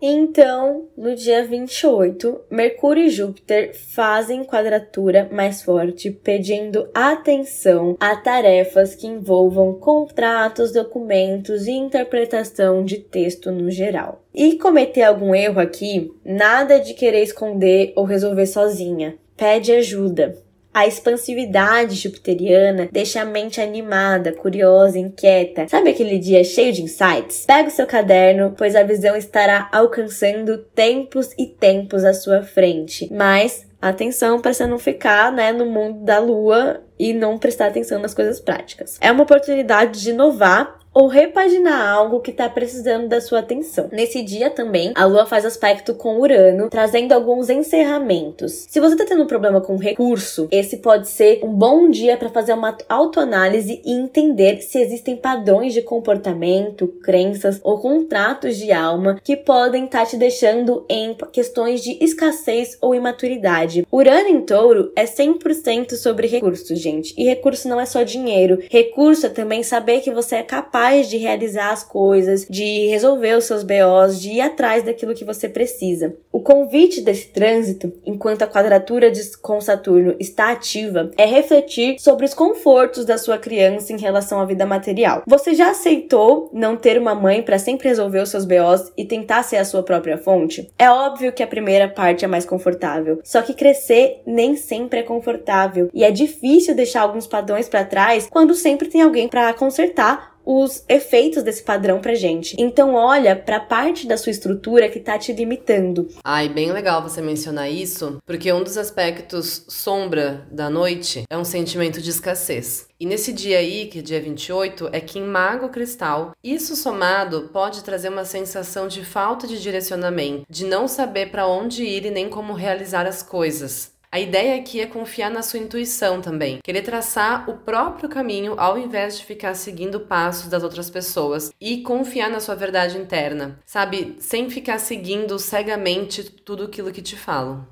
Então, 0.00 0.88
no 0.96 1.14
dia 1.16 1.44
28, 1.44 2.42
Mercúrio 2.48 3.04
e 3.04 3.10
Júpiter 3.10 3.74
fazem 3.74 4.44
quadratura 4.44 5.28
mais 5.32 5.62
forte, 5.62 6.10
pedindo 6.10 6.88
atenção 6.94 7.96
a 7.98 8.14
tarefas 8.14 8.94
que 8.94 9.08
envolvam 9.08 9.74
contratos, 9.74 10.72
documentos 10.72 11.66
e 11.66 11.72
interpretação 11.72 12.84
de 12.84 12.98
texto 12.98 13.50
no 13.50 13.70
geral. 13.70 14.22
E 14.32 14.56
cometer 14.56 15.02
algum 15.02 15.34
erro 15.34 15.58
aqui, 15.58 16.12
nada 16.24 16.78
de 16.78 16.94
querer 16.94 17.22
esconder 17.22 17.92
ou 17.96 18.04
resolver 18.04 18.46
sozinha. 18.46 19.16
Pede 19.36 19.72
ajuda. 19.72 20.36
A 20.78 20.86
expansividade 20.86 21.96
jupiteriana 21.96 22.88
deixa 22.92 23.20
a 23.20 23.24
mente 23.24 23.60
animada, 23.60 24.32
curiosa, 24.32 24.96
inquieta. 24.96 25.66
Sabe 25.66 25.90
aquele 25.90 26.20
dia 26.20 26.44
cheio 26.44 26.72
de 26.72 26.82
insights? 26.82 27.44
Pega 27.44 27.66
o 27.66 27.72
seu 27.72 27.84
caderno, 27.84 28.54
pois 28.56 28.76
a 28.76 28.84
visão 28.84 29.16
estará 29.16 29.68
alcançando 29.72 30.56
tempos 30.76 31.34
e 31.36 31.46
tempos 31.46 32.04
à 32.04 32.14
sua 32.14 32.44
frente. 32.44 33.12
Mas 33.12 33.66
atenção 33.82 34.40
para 34.40 34.52
você 34.52 34.68
não 34.68 34.78
ficar, 34.78 35.32
né, 35.32 35.50
no 35.50 35.66
mundo 35.66 36.04
da 36.04 36.20
lua 36.20 36.80
e 36.96 37.12
não 37.12 37.38
prestar 37.38 37.66
atenção 37.66 38.00
nas 38.00 38.14
coisas 38.14 38.38
práticas. 38.38 38.98
É 39.00 39.10
uma 39.10 39.24
oportunidade 39.24 40.00
de 40.00 40.10
inovar 40.10 40.78
ou 40.98 41.06
repaginar 41.06 41.88
algo 41.88 42.18
que 42.18 42.32
está 42.32 42.48
precisando 42.48 43.06
da 43.06 43.20
sua 43.20 43.38
atenção. 43.38 43.88
Nesse 43.92 44.20
dia 44.20 44.50
também, 44.50 44.90
a 44.96 45.04
Lua 45.04 45.26
faz 45.26 45.46
aspecto 45.46 45.94
com 45.94 46.18
Urano, 46.18 46.68
trazendo 46.68 47.12
alguns 47.12 47.48
encerramentos. 47.48 48.66
Se 48.68 48.80
você 48.80 48.94
está 48.94 49.04
tendo 49.04 49.22
um 49.22 49.26
problema 49.28 49.60
com 49.60 49.76
recurso, 49.76 50.48
esse 50.50 50.78
pode 50.78 51.06
ser 51.06 51.38
um 51.44 51.52
bom 51.52 51.88
dia 51.88 52.16
para 52.16 52.28
fazer 52.28 52.52
uma 52.52 52.76
autoanálise 52.88 53.80
e 53.84 53.92
entender 53.92 54.60
se 54.60 54.80
existem 54.80 55.16
padrões 55.16 55.72
de 55.72 55.82
comportamento, 55.82 56.88
crenças 56.88 57.60
ou 57.62 57.78
contratos 57.78 58.56
de 58.56 58.72
alma 58.72 59.20
que 59.22 59.36
podem 59.36 59.84
estar 59.84 60.00
tá 60.00 60.06
te 60.06 60.16
deixando 60.16 60.84
em 60.88 61.16
questões 61.30 61.80
de 61.80 61.96
escassez 62.02 62.76
ou 62.80 62.92
imaturidade. 62.92 63.86
Urano 63.92 64.28
em 64.30 64.40
touro 64.40 64.90
é 64.96 65.04
100% 65.04 65.92
sobre 65.94 66.26
recursos, 66.26 66.76
gente. 66.76 67.14
E 67.16 67.22
recurso 67.22 67.68
não 67.68 67.80
é 67.80 67.86
só 67.86 68.02
dinheiro. 68.02 68.58
Recurso 68.68 69.26
é 69.26 69.28
também 69.28 69.62
saber 69.62 70.00
que 70.00 70.10
você 70.10 70.34
é 70.36 70.42
capaz 70.42 70.87
capaz 70.88 71.10
de 71.10 71.18
realizar 71.18 71.70
as 71.70 71.82
coisas, 71.82 72.46
de 72.48 72.86
resolver 72.86 73.36
os 73.36 73.44
seus 73.44 73.62
BOs, 73.62 74.20
de 74.20 74.30
ir 74.30 74.40
atrás 74.40 74.82
daquilo 74.82 75.14
que 75.14 75.24
você 75.24 75.48
precisa. 75.48 76.16
O 76.32 76.40
convite 76.40 77.02
desse 77.02 77.28
trânsito, 77.28 77.92
enquanto 78.06 78.42
a 78.42 78.46
quadratura 78.46 79.10
de, 79.10 79.36
com 79.38 79.60
Saturno 79.60 80.16
está 80.18 80.50
ativa, 80.50 81.10
é 81.18 81.26
refletir 81.26 81.98
sobre 81.98 82.24
os 82.24 82.32
confortos 82.32 83.04
da 83.04 83.18
sua 83.18 83.36
criança 83.36 83.92
em 83.92 83.98
relação 83.98 84.40
à 84.40 84.46
vida 84.46 84.64
material. 84.64 85.22
Você 85.26 85.54
já 85.54 85.70
aceitou 85.70 86.48
não 86.54 86.74
ter 86.76 86.98
uma 86.98 87.14
mãe 87.14 87.42
para 87.42 87.58
sempre 87.58 87.88
resolver 87.88 88.20
os 88.20 88.30
seus 88.30 88.46
BOs 88.46 88.90
e 88.96 89.04
tentar 89.04 89.42
ser 89.42 89.56
a 89.56 89.64
sua 89.64 89.82
própria 89.82 90.16
fonte? 90.16 90.70
É 90.78 90.90
óbvio 90.90 91.32
que 91.32 91.42
a 91.42 91.46
primeira 91.46 91.88
parte 91.88 92.24
é 92.24 92.28
mais 92.28 92.46
confortável, 92.46 93.20
só 93.22 93.42
que 93.42 93.52
crescer 93.52 94.22
nem 94.26 94.56
sempre 94.56 95.00
é 95.00 95.02
confortável 95.02 95.90
e 95.92 96.02
é 96.02 96.10
difícil 96.10 96.74
deixar 96.74 97.02
alguns 97.02 97.26
padrões 97.26 97.68
para 97.68 97.84
trás 97.84 98.26
quando 98.30 98.54
sempre 98.54 98.88
tem 98.88 99.02
alguém 99.02 99.28
para 99.28 99.52
consertar 99.52 100.37
os 100.48 100.82
efeitos 100.88 101.42
desse 101.42 101.62
padrão 101.62 102.00
pra 102.00 102.14
gente. 102.14 102.56
Então 102.58 102.94
olha 102.94 103.36
pra 103.36 103.60
parte 103.60 104.06
da 104.06 104.16
sua 104.16 104.30
estrutura 104.30 104.88
que 104.88 104.98
tá 104.98 105.18
te 105.18 105.30
limitando. 105.30 106.08
Ai, 106.24 106.48
bem 106.48 106.72
legal 106.72 107.02
você 107.02 107.20
mencionar 107.20 107.70
isso, 107.70 108.16
porque 108.24 108.50
um 108.50 108.64
dos 108.64 108.78
aspectos 108.78 109.66
sombra 109.68 110.48
da 110.50 110.70
noite 110.70 111.24
é 111.28 111.36
um 111.36 111.44
sentimento 111.44 112.00
de 112.00 112.08
escassez. 112.08 112.88
E 112.98 113.04
nesse 113.04 113.30
dia 113.30 113.58
aí, 113.58 113.86
que 113.86 113.98
é 113.98 114.02
dia 114.02 114.20
28, 114.20 114.88
é 114.90 115.00
que 115.00 115.18
em 115.18 115.22
Mago 115.22 115.68
Cristal, 115.68 116.32
isso 116.42 116.74
somado 116.74 117.50
pode 117.52 117.84
trazer 117.84 118.08
uma 118.08 118.24
sensação 118.24 118.88
de 118.88 119.04
falta 119.04 119.46
de 119.46 119.60
direcionamento, 119.60 120.44
de 120.48 120.64
não 120.64 120.88
saber 120.88 121.30
para 121.30 121.46
onde 121.46 121.84
ir 121.84 122.06
e 122.06 122.10
nem 122.10 122.28
como 122.28 122.54
realizar 122.54 123.06
as 123.06 123.22
coisas. 123.22 123.97
A 124.10 124.18
ideia 124.18 124.58
aqui 124.58 124.80
é 124.80 124.86
confiar 124.86 125.30
na 125.30 125.42
sua 125.42 125.58
intuição 125.58 126.22
também, 126.22 126.60
querer 126.64 126.80
traçar 126.80 127.48
o 127.48 127.58
próprio 127.58 128.08
caminho 128.08 128.54
ao 128.56 128.78
invés 128.78 129.18
de 129.18 129.24
ficar 129.26 129.52
seguindo 129.52 130.00
passos 130.00 130.48
das 130.48 130.62
outras 130.62 130.88
pessoas 130.88 131.52
e 131.60 131.82
confiar 131.82 132.30
na 132.30 132.40
sua 132.40 132.54
verdade 132.54 132.96
interna, 132.96 133.60
sabe? 133.66 134.16
Sem 134.18 134.48
ficar 134.48 134.78
seguindo 134.78 135.38
cegamente 135.38 136.24
tudo 136.24 136.64
aquilo 136.64 136.90
que 136.90 137.02
te 137.02 137.16
falam. 137.16 137.66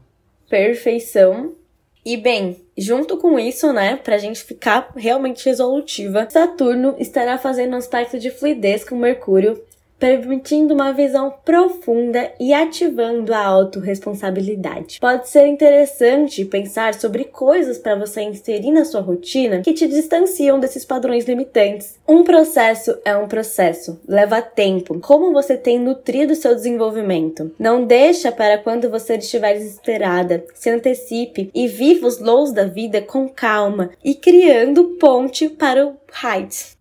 Perfeição. 0.47 1.55
E 2.05 2.19
bem, 2.19 2.65
junto 2.77 3.17
com 3.17 3.39
isso, 3.39 3.73
né, 3.73 3.97
pra 3.97 4.19
gente 4.19 4.45
ficar 4.45 4.93
realmente 4.95 5.47
resolutiva, 5.47 6.29
Saturno 6.29 6.95
estará 6.99 7.39
fazendo 7.39 7.73
um 7.73 7.79
aspecto 7.79 8.19
de 8.19 8.31
fluidez 8.31 8.85
com 8.85 8.95
Mercúrio 8.95 9.61
permitindo 9.99 10.75
uma 10.75 10.93
visão 10.93 11.33
profunda 11.45 12.33
e 12.39 12.53
ativando 12.53 13.33
a 13.33 13.45
autorresponsabilidade. 13.45 14.99
Pode 15.01 15.29
ser 15.29 15.47
interessante 15.47 16.45
pensar 16.45 16.95
sobre 16.95 17.25
coisas 17.25 17.79
para 17.79 17.97
você 17.97 18.23
inserir 18.23 18.71
na 18.71 18.85
sua 18.85 19.01
rotina 19.01 19.63
que 19.63 19.73
te 19.73 19.87
distanciam 19.87 20.61
desses 20.61 20.85
padrões 20.85 21.25
limitantes. 21.25 21.99
Um 22.07 22.25
processo 22.25 22.97
é 23.05 23.17
um 23.17 23.27
processo, 23.27 24.01
leva 24.07 24.43
tempo. 24.43 25.01
Como 25.01 25.33
você 25.33 25.57
tem 25.57 25.79
nutrido 25.79 26.35
seu 26.35 26.55
desenvolvimento? 26.55 27.53
Não 27.59 27.85
deixa 27.85 28.31
para 28.31 28.59
quando 28.59 28.91
você 28.91 29.17
estiver 29.17 29.55
desesperada, 29.55 30.45
se 30.55 30.71
antecipe 30.71 31.51
e 31.55 31.67
viva 31.67 32.07
os 32.07 32.19
lows 32.19 32.53
da 32.53 32.65
vida 32.65 33.01
com 33.01 33.29
calma 33.29 33.91
e 34.05 34.15
criando 34.15 34.97
ponte 34.99 35.49
para 35.49 35.87
o 35.87 35.97
heights. 36.23 36.76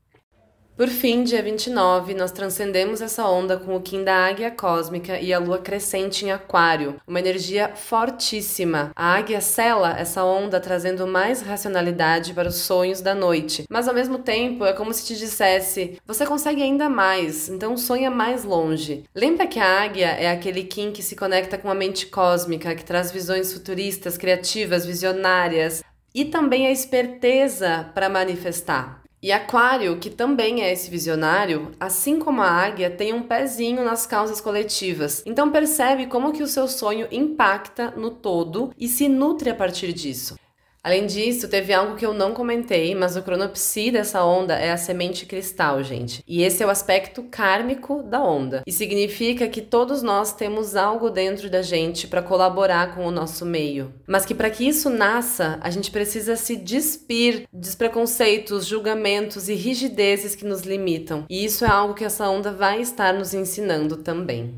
Por 0.77 0.89
fim, 0.89 1.23
dia 1.23 1.41
29, 1.41 2.13
nós 2.13 2.33
transcendemos 2.33 2.99
essa 2.99 3.25
onda 3.25 3.55
com 3.55 3.77
o 3.77 3.79
Kim 3.79 4.03
da 4.03 4.27
Águia 4.27 4.51
Cósmica 4.51 5.17
e 5.17 5.33
a 5.33 5.39
Lua 5.39 5.57
crescente 5.57 6.25
em 6.25 6.33
Aquário, 6.33 6.99
uma 7.07 7.17
energia 7.17 7.73
fortíssima. 7.73 8.91
A 8.93 9.13
águia 9.13 9.39
sela 9.39 9.97
essa 9.97 10.25
onda 10.25 10.59
trazendo 10.59 11.07
mais 11.07 11.41
racionalidade 11.41 12.33
para 12.33 12.49
os 12.49 12.55
sonhos 12.55 12.99
da 12.99 13.15
noite, 13.15 13.63
mas 13.69 13.87
ao 13.87 13.93
mesmo 13.93 14.17
tempo 14.17 14.65
é 14.65 14.73
como 14.73 14.93
se 14.93 15.05
te 15.05 15.15
dissesse: 15.15 15.97
você 16.05 16.25
consegue 16.25 16.61
ainda 16.61 16.89
mais, 16.89 17.47
então 17.47 17.77
sonha 17.77 18.11
mais 18.11 18.43
longe. 18.43 19.05
Lembra 19.15 19.47
que 19.47 19.61
a 19.61 19.81
águia 19.81 20.07
é 20.07 20.29
aquele 20.29 20.65
Kim 20.65 20.91
que 20.91 21.01
se 21.01 21.15
conecta 21.15 21.57
com 21.57 21.71
a 21.71 21.73
mente 21.73 22.07
cósmica, 22.07 22.75
que 22.75 22.83
traz 22.83 23.11
visões 23.11 23.53
futuristas, 23.53 24.17
criativas, 24.17 24.85
visionárias 24.85 25.81
e 26.13 26.25
também 26.25 26.67
a 26.67 26.71
esperteza 26.71 27.89
para 27.93 28.09
manifestar. 28.09 29.04
E 29.25 29.31
Aquário, 29.31 29.97
que 29.97 30.11
também 30.11 30.61
é 30.61 30.71
esse 30.71 30.87
visionário, 30.87 31.71
assim 31.79 32.19
como 32.19 32.43
a 32.43 32.47
águia, 32.47 32.91
tem 32.91 33.11
um 33.11 33.23
pezinho 33.23 33.83
nas 33.83 34.05
causas 34.05 34.39
coletivas. 34.39 35.23
Então 35.25 35.49
percebe 35.49 36.05
como 36.05 36.31
que 36.31 36.43
o 36.43 36.47
seu 36.47 36.67
sonho 36.67 37.07
impacta 37.11 37.89
no 37.97 38.11
todo 38.11 38.71
e 38.77 38.87
se 38.87 39.09
nutre 39.09 39.49
a 39.49 39.55
partir 39.55 39.93
disso. 39.93 40.35
Além 40.85 41.07
disso, 41.07 41.47
teve 41.47 41.73
algo 41.73 41.95
que 41.95 42.05
eu 42.05 42.13
não 42.13 42.31
comentei, 42.31 42.93
mas 42.93 43.17
o 43.17 43.23
cronopsi 43.23 43.89
dessa 43.89 44.23
onda 44.23 44.53
é 44.53 44.71
a 44.71 44.77
semente 44.77 45.25
cristal, 45.25 45.81
gente. 45.81 46.23
E 46.27 46.43
esse 46.43 46.61
é 46.61 46.65
o 46.67 46.69
aspecto 46.69 47.23
kármico 47.23 48.03
da 48.03 48.23
onda. 48.23 48.61
E 48.67 48.71
significa 48.71 49.47
que 49.47 49.61
todos 49.61 50.03
nós 50.03 50.31
temos 50.31 50.75
algo 50.75 51.09
dentro 51.09 51.49
da 51.49 51.63
gente 51.63 52.07
para 52.07 52.21
colaborar 52.21 52.93
com 52.93 53.03
o 53.07 53.09
nosso 53.09 53.47
meio. 53.47 53.91
Mas 54.05 54.27
que 54.27 54.35
para 54.35 54.51
que 54.51 54.67
isso 54.67 54.91
nasça, 54.91 55.57
a 55.59 55.71
gente 55.71 55.89
precisa 55.89 56.35
se 56.35 56.55
despir 56.55 57.47
dos 57.51 57.73
preconceitos, 57.73 58.67
julgamentos 58.67 59.49
e 59.49 59.55
rigidezes 59.55 60.35
que 60.35 60.45
nos 60.45 60.61
limitam. 60.61 61.25
E 61.27 61.43
isso 61.43 61.65
é 61.65 61.67
algo 61.67 61.95
que 61.95 62.05
essa 62.05 62.29
onda 62.29 62.51
vai 62.51 62.79
estar 62.79 63.11
nos 63.11 63.33
ensinando 63.33 63.97
também. 63.97 64.53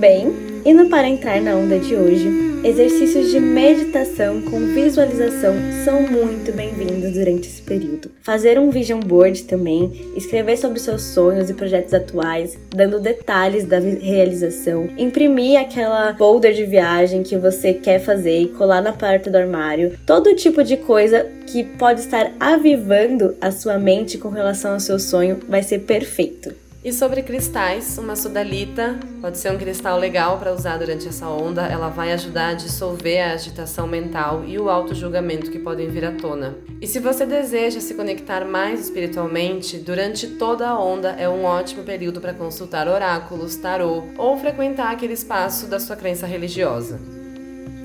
Bem, 0.00 0.32
e 0.64 0.84
para 0.88 1.06
entrar 1.06 1.42
na 1.42 1.54
onda 1.54 1.78
de 1.78 1.94
hoje, 1.94 2.26
exercícios 2.64 3.30
de 3.30 3.38
meditação 3.38 4.40
com 4.40 4.58
visualização 4.72 5.54
são 5.84 6.00
muito 6.00 6.50
bem-vindos 6.52 7.12
durante 7.12 7.46
esse 7.46 7.60
período. 7.60 8.10
Fazer 8.22 8.58
um 8.58 8.70
vision 8.70 8.98
board 8.98 9.42
também, 9.42 10.10
escrever 10.16 10.56
sobre 10.56 10.80
seus 10.80 11.02
sonhos 11.02 11.50
e 11.50 11.54
projetos 11.54 11.92
atuais, 11.92 12.56
dando 12.70 12.98
detalhes 12.98 13.66
da 13.66 13.78
realização, 13.78 14.88
imprimir 14.96 15.60
aquela 15.60 16.16
folder 16.16 16.54
de 16.54 16.64
viagem 16.64 17.22
que 17.22 17.36
você 17.36 17.74
quer 17.74 18.00
fazer 18.00 18.40
e 18.40 18.48
colar 18.48 18.80
na 18.80 18.94
porta 18.94 19.30
do 19.30 19.36
armário, 19.36 19.98
todo 20.06 20.34
tipo 20.34 20.64
de 20.64 20.78
coisa 20.78 21.26
que 21.46 21.62
pode 21.62 22.00
estar 22.00 22.32
avivando 22.40 23.36
a 23.38 23.50
sua 23.50 23.78
mente 23.78 24.16
com 24.16 24.30
relação 24.30 24.72
ao 24.72 24.80
seu 24.80 24.98
sonho 24.98 25.40
vai 25.46 25.62
ser 25.62 25.80
perfeito. 25.80 26.54
E 26.82 26.94
sobre 26.94 27.22
cristais, 27.22 27.98
uma 27.98 28.16
sodalita 28.16 28.98
pode 29.20 29.36
ser 29.36 29.52
um 29.52 29.58
cristal 29.58 29.98
legal 29.98 30.38
para 30.38 30.50
usar 30.50 30.78
durante 30.78 31.06
essa 31.06 31.28
onda. 31.28 31.66
Ela 31.66 31.90
vai 31.90 32.10
ajudar 32.12 32.48
a 32.48 32.54
dissolver 32.54 33.20
a 33.20 33.34
agitação 33.34 33.86
mental 33.86 34.44
e 34.46 34.58
o 34.58 34.70
auto-julgamento 34.70 35.50
que 35.50 35.58
podem 35.58 35.90
vir 35.90 36.06
à 36.06 36.12
tona. 36.12 36.56
E 36.80 36.86
se 36.86 36.98
você 36.98 37.26
deseja 37.26 37.80
se 37.80 37.92
conectar 37.92 38.46
mais 38.46 38.80
espiritualmente, 38.80 39.76
durante 39.76 40.26
toda 40.26 40.70
a 40.70 40.82
onda 40.82 41.10
é 41.10 41.28
um 41.28 41.44
ótimo 41.44 41.84
período 41.84 42.18
para 42.18 42.32
consultar 42.32 42.88
oráculos, 42.88 43.56
tarô 43.56 44.04
ou 44.16 44.38
frequentar 44.38 44.90
aquele 44.90 45.12
espaço 45.12 45.66
da 45.66 45.78
sua 45.78 45.96
crença 45.96 46.26
religiosa. 46.26 46.98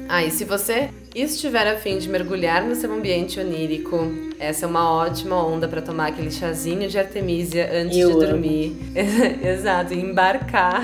Ah, 0.07 0.23
e 0.23 0.31
se 0.31 0.45
você 0.45 0.89
estiver 1.15 1.65
a 1.65 1.77
fim 1.77 1.97
de 1.97 2.09
mergulhar 2.09 2.65
no 2.65 2.75
seu 2.75 2.91
ambiente 2.91 3.39
onírico, 3.39 4.11
essa 4.37 4.65
é 4.65 4.67
uma 4.67 4.91
ótima 4.91 5.41
onda 5.45 5.65
para 5.65 5.81
tomar 5.81 6.07
aquele 6.07 6.29
chazinho 6.29 6.89
de 6.89 6.99
artemisia 6.99 7.69
antes 7.73 7.97
Eu 7.97 8.19
de 8.19 8.25
dormir. 8.25 8.75
Exato, 9.41 9.93
e 9.93 9.99
embarcar. 9.99 10.83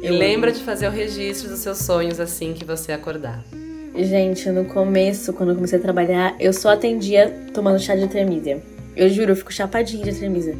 e 0.00 0.08
lembra 0.08 0.52
de 0.52 0.62
fazer 0.62 0.86
o 0.86 0.90
registro 0.90 1.48
dos 1.48 1.58
seus 1.58 1.78
sonhos 1.78 2.20
assim 2.20 2.52
que 2.52 2.64
você 2.64 2.92
acordar. 2.92 3.42
Gente, 3.96 4.48
no 4.50 4.64
começo, 4.66 5.32
quando 5.32 5.50
eu 5.50 5.54
comecei 5.56 5.78
a 5.78 5.82
trabalhar, 5.82 6.36
eu 6.38 6.52
só 6.52 6.70
atendia 6.70 7.48
tomando 7.52 7.80
chá 7.80 7.96
de 7.96 8.04
artemisia. 8.04 8.62
Eu 8.96 9.08
juro, 9.08 9.32
eu 9.32 9.36
fico 9.36 9.52
chapadinha 9.52 10.04
de 10.04 10.10
artemisia. 10.10 10.56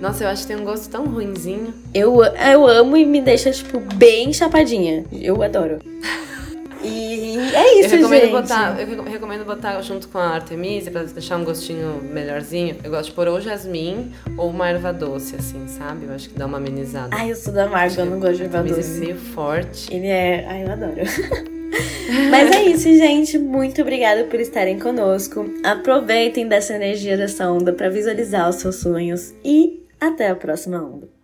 Nossa, 0.00 0.24
eu 0.24 0.28
acho 0.28 0.42
que 0.42 0.48
tem 0.48 0.56
um 0.56 0.64
gosto 0.64 0.90
tão 0.90 1.06
ruinzinho. 1.06 1.72
Eu, 1.94 2.22
eu 2.24 2.66
amo 2.66 2.96
e 2.96 3.06
me 3.06 3.20
deixa, 3.20 3.50
tipo, 3.50 3.80
bem 3.94 4.32
chapadinha. 4.32 5.04
Eu 5.12 5.42
adoro. 5.42 5.78
É 7.56 7.80
isso, 7.80 7.94
eu 7.94 7.98
recomendo 7.98 8.20
gente. 8.20 8.32
Botar, 8.32 8.80
eu 8.80 9.02
recomendo 9.04 9.44
botar 9.44 9.80
junto 9.80 10.08
com 10.08 10.18
a 10.18 10.34
Artemisia 10.34 10.90
pra 10.90 11.02
deixar 11.04 11.38
um 11.38 11.44
gostinho 11.44 12.02
melhorzinho. 12.02 12.76
Eu 12.84 12.90
gosto 12.90 13.06
de 13.06 13.12
pôr 13.12 13.28
ou 13.28 13.40
jasmim 13.40 14.12
ou 14.36 14.50
uma 14.50 14.68
erva 14.68 14.92
doce, 14.92 15.36
assim, 15.36 15.66
sabe? 15.66 16.04
Eu 16.04 16.12
acho 16.12 16.28
que 16.28 16.38
dá 16.38 16.44
uma 16.44 16.58
amenizada. 16.58 17.16
Ai, 17.16 17.30
eu 17.30 17.36
sou 17.36 17.52
da 17.52 17.64
amargo, 17.64 17.98
eu 17.98 18.06
não 18.06 18.20
gosto 18.20 18.36
de 18.36 18.42
erva 18.44 18.62
doce. 18.62 18.96
é 18.96 19.00
meio 19.00 19.16
forte. 19.16 19.94
Ele 19.94 20.06
é... 20.06 20.44
Ai, 20.46 20.64
eu 20.64 20.72
adoro. 20.72 20.96
Mas 22.30 22.50
é 22.52 22.62
isso, 22.64 22.84
gente. 22.84 23.38
Muito 23.38 23.80
obrigada 23.80 24.24
por 24.24 24.38
estarem 24.38 24.78
conosco. 24.78 25.46
Aproveitem 25.64 26.46
dessa 26.46 26.74
energia 26.74 27.16
dessa 27.16 27.50
onda 27.50 27.72
para 27.72 27.88
visualizar 27.88 28.48
os 28.48 28.56
seus 28.56 28.76
sonhos 28.76 29.34
e 29.44 29.82
até 30.00 30.28
a 30.28 30.36
próxima 30.36 30.82
onda. 30.82 31.15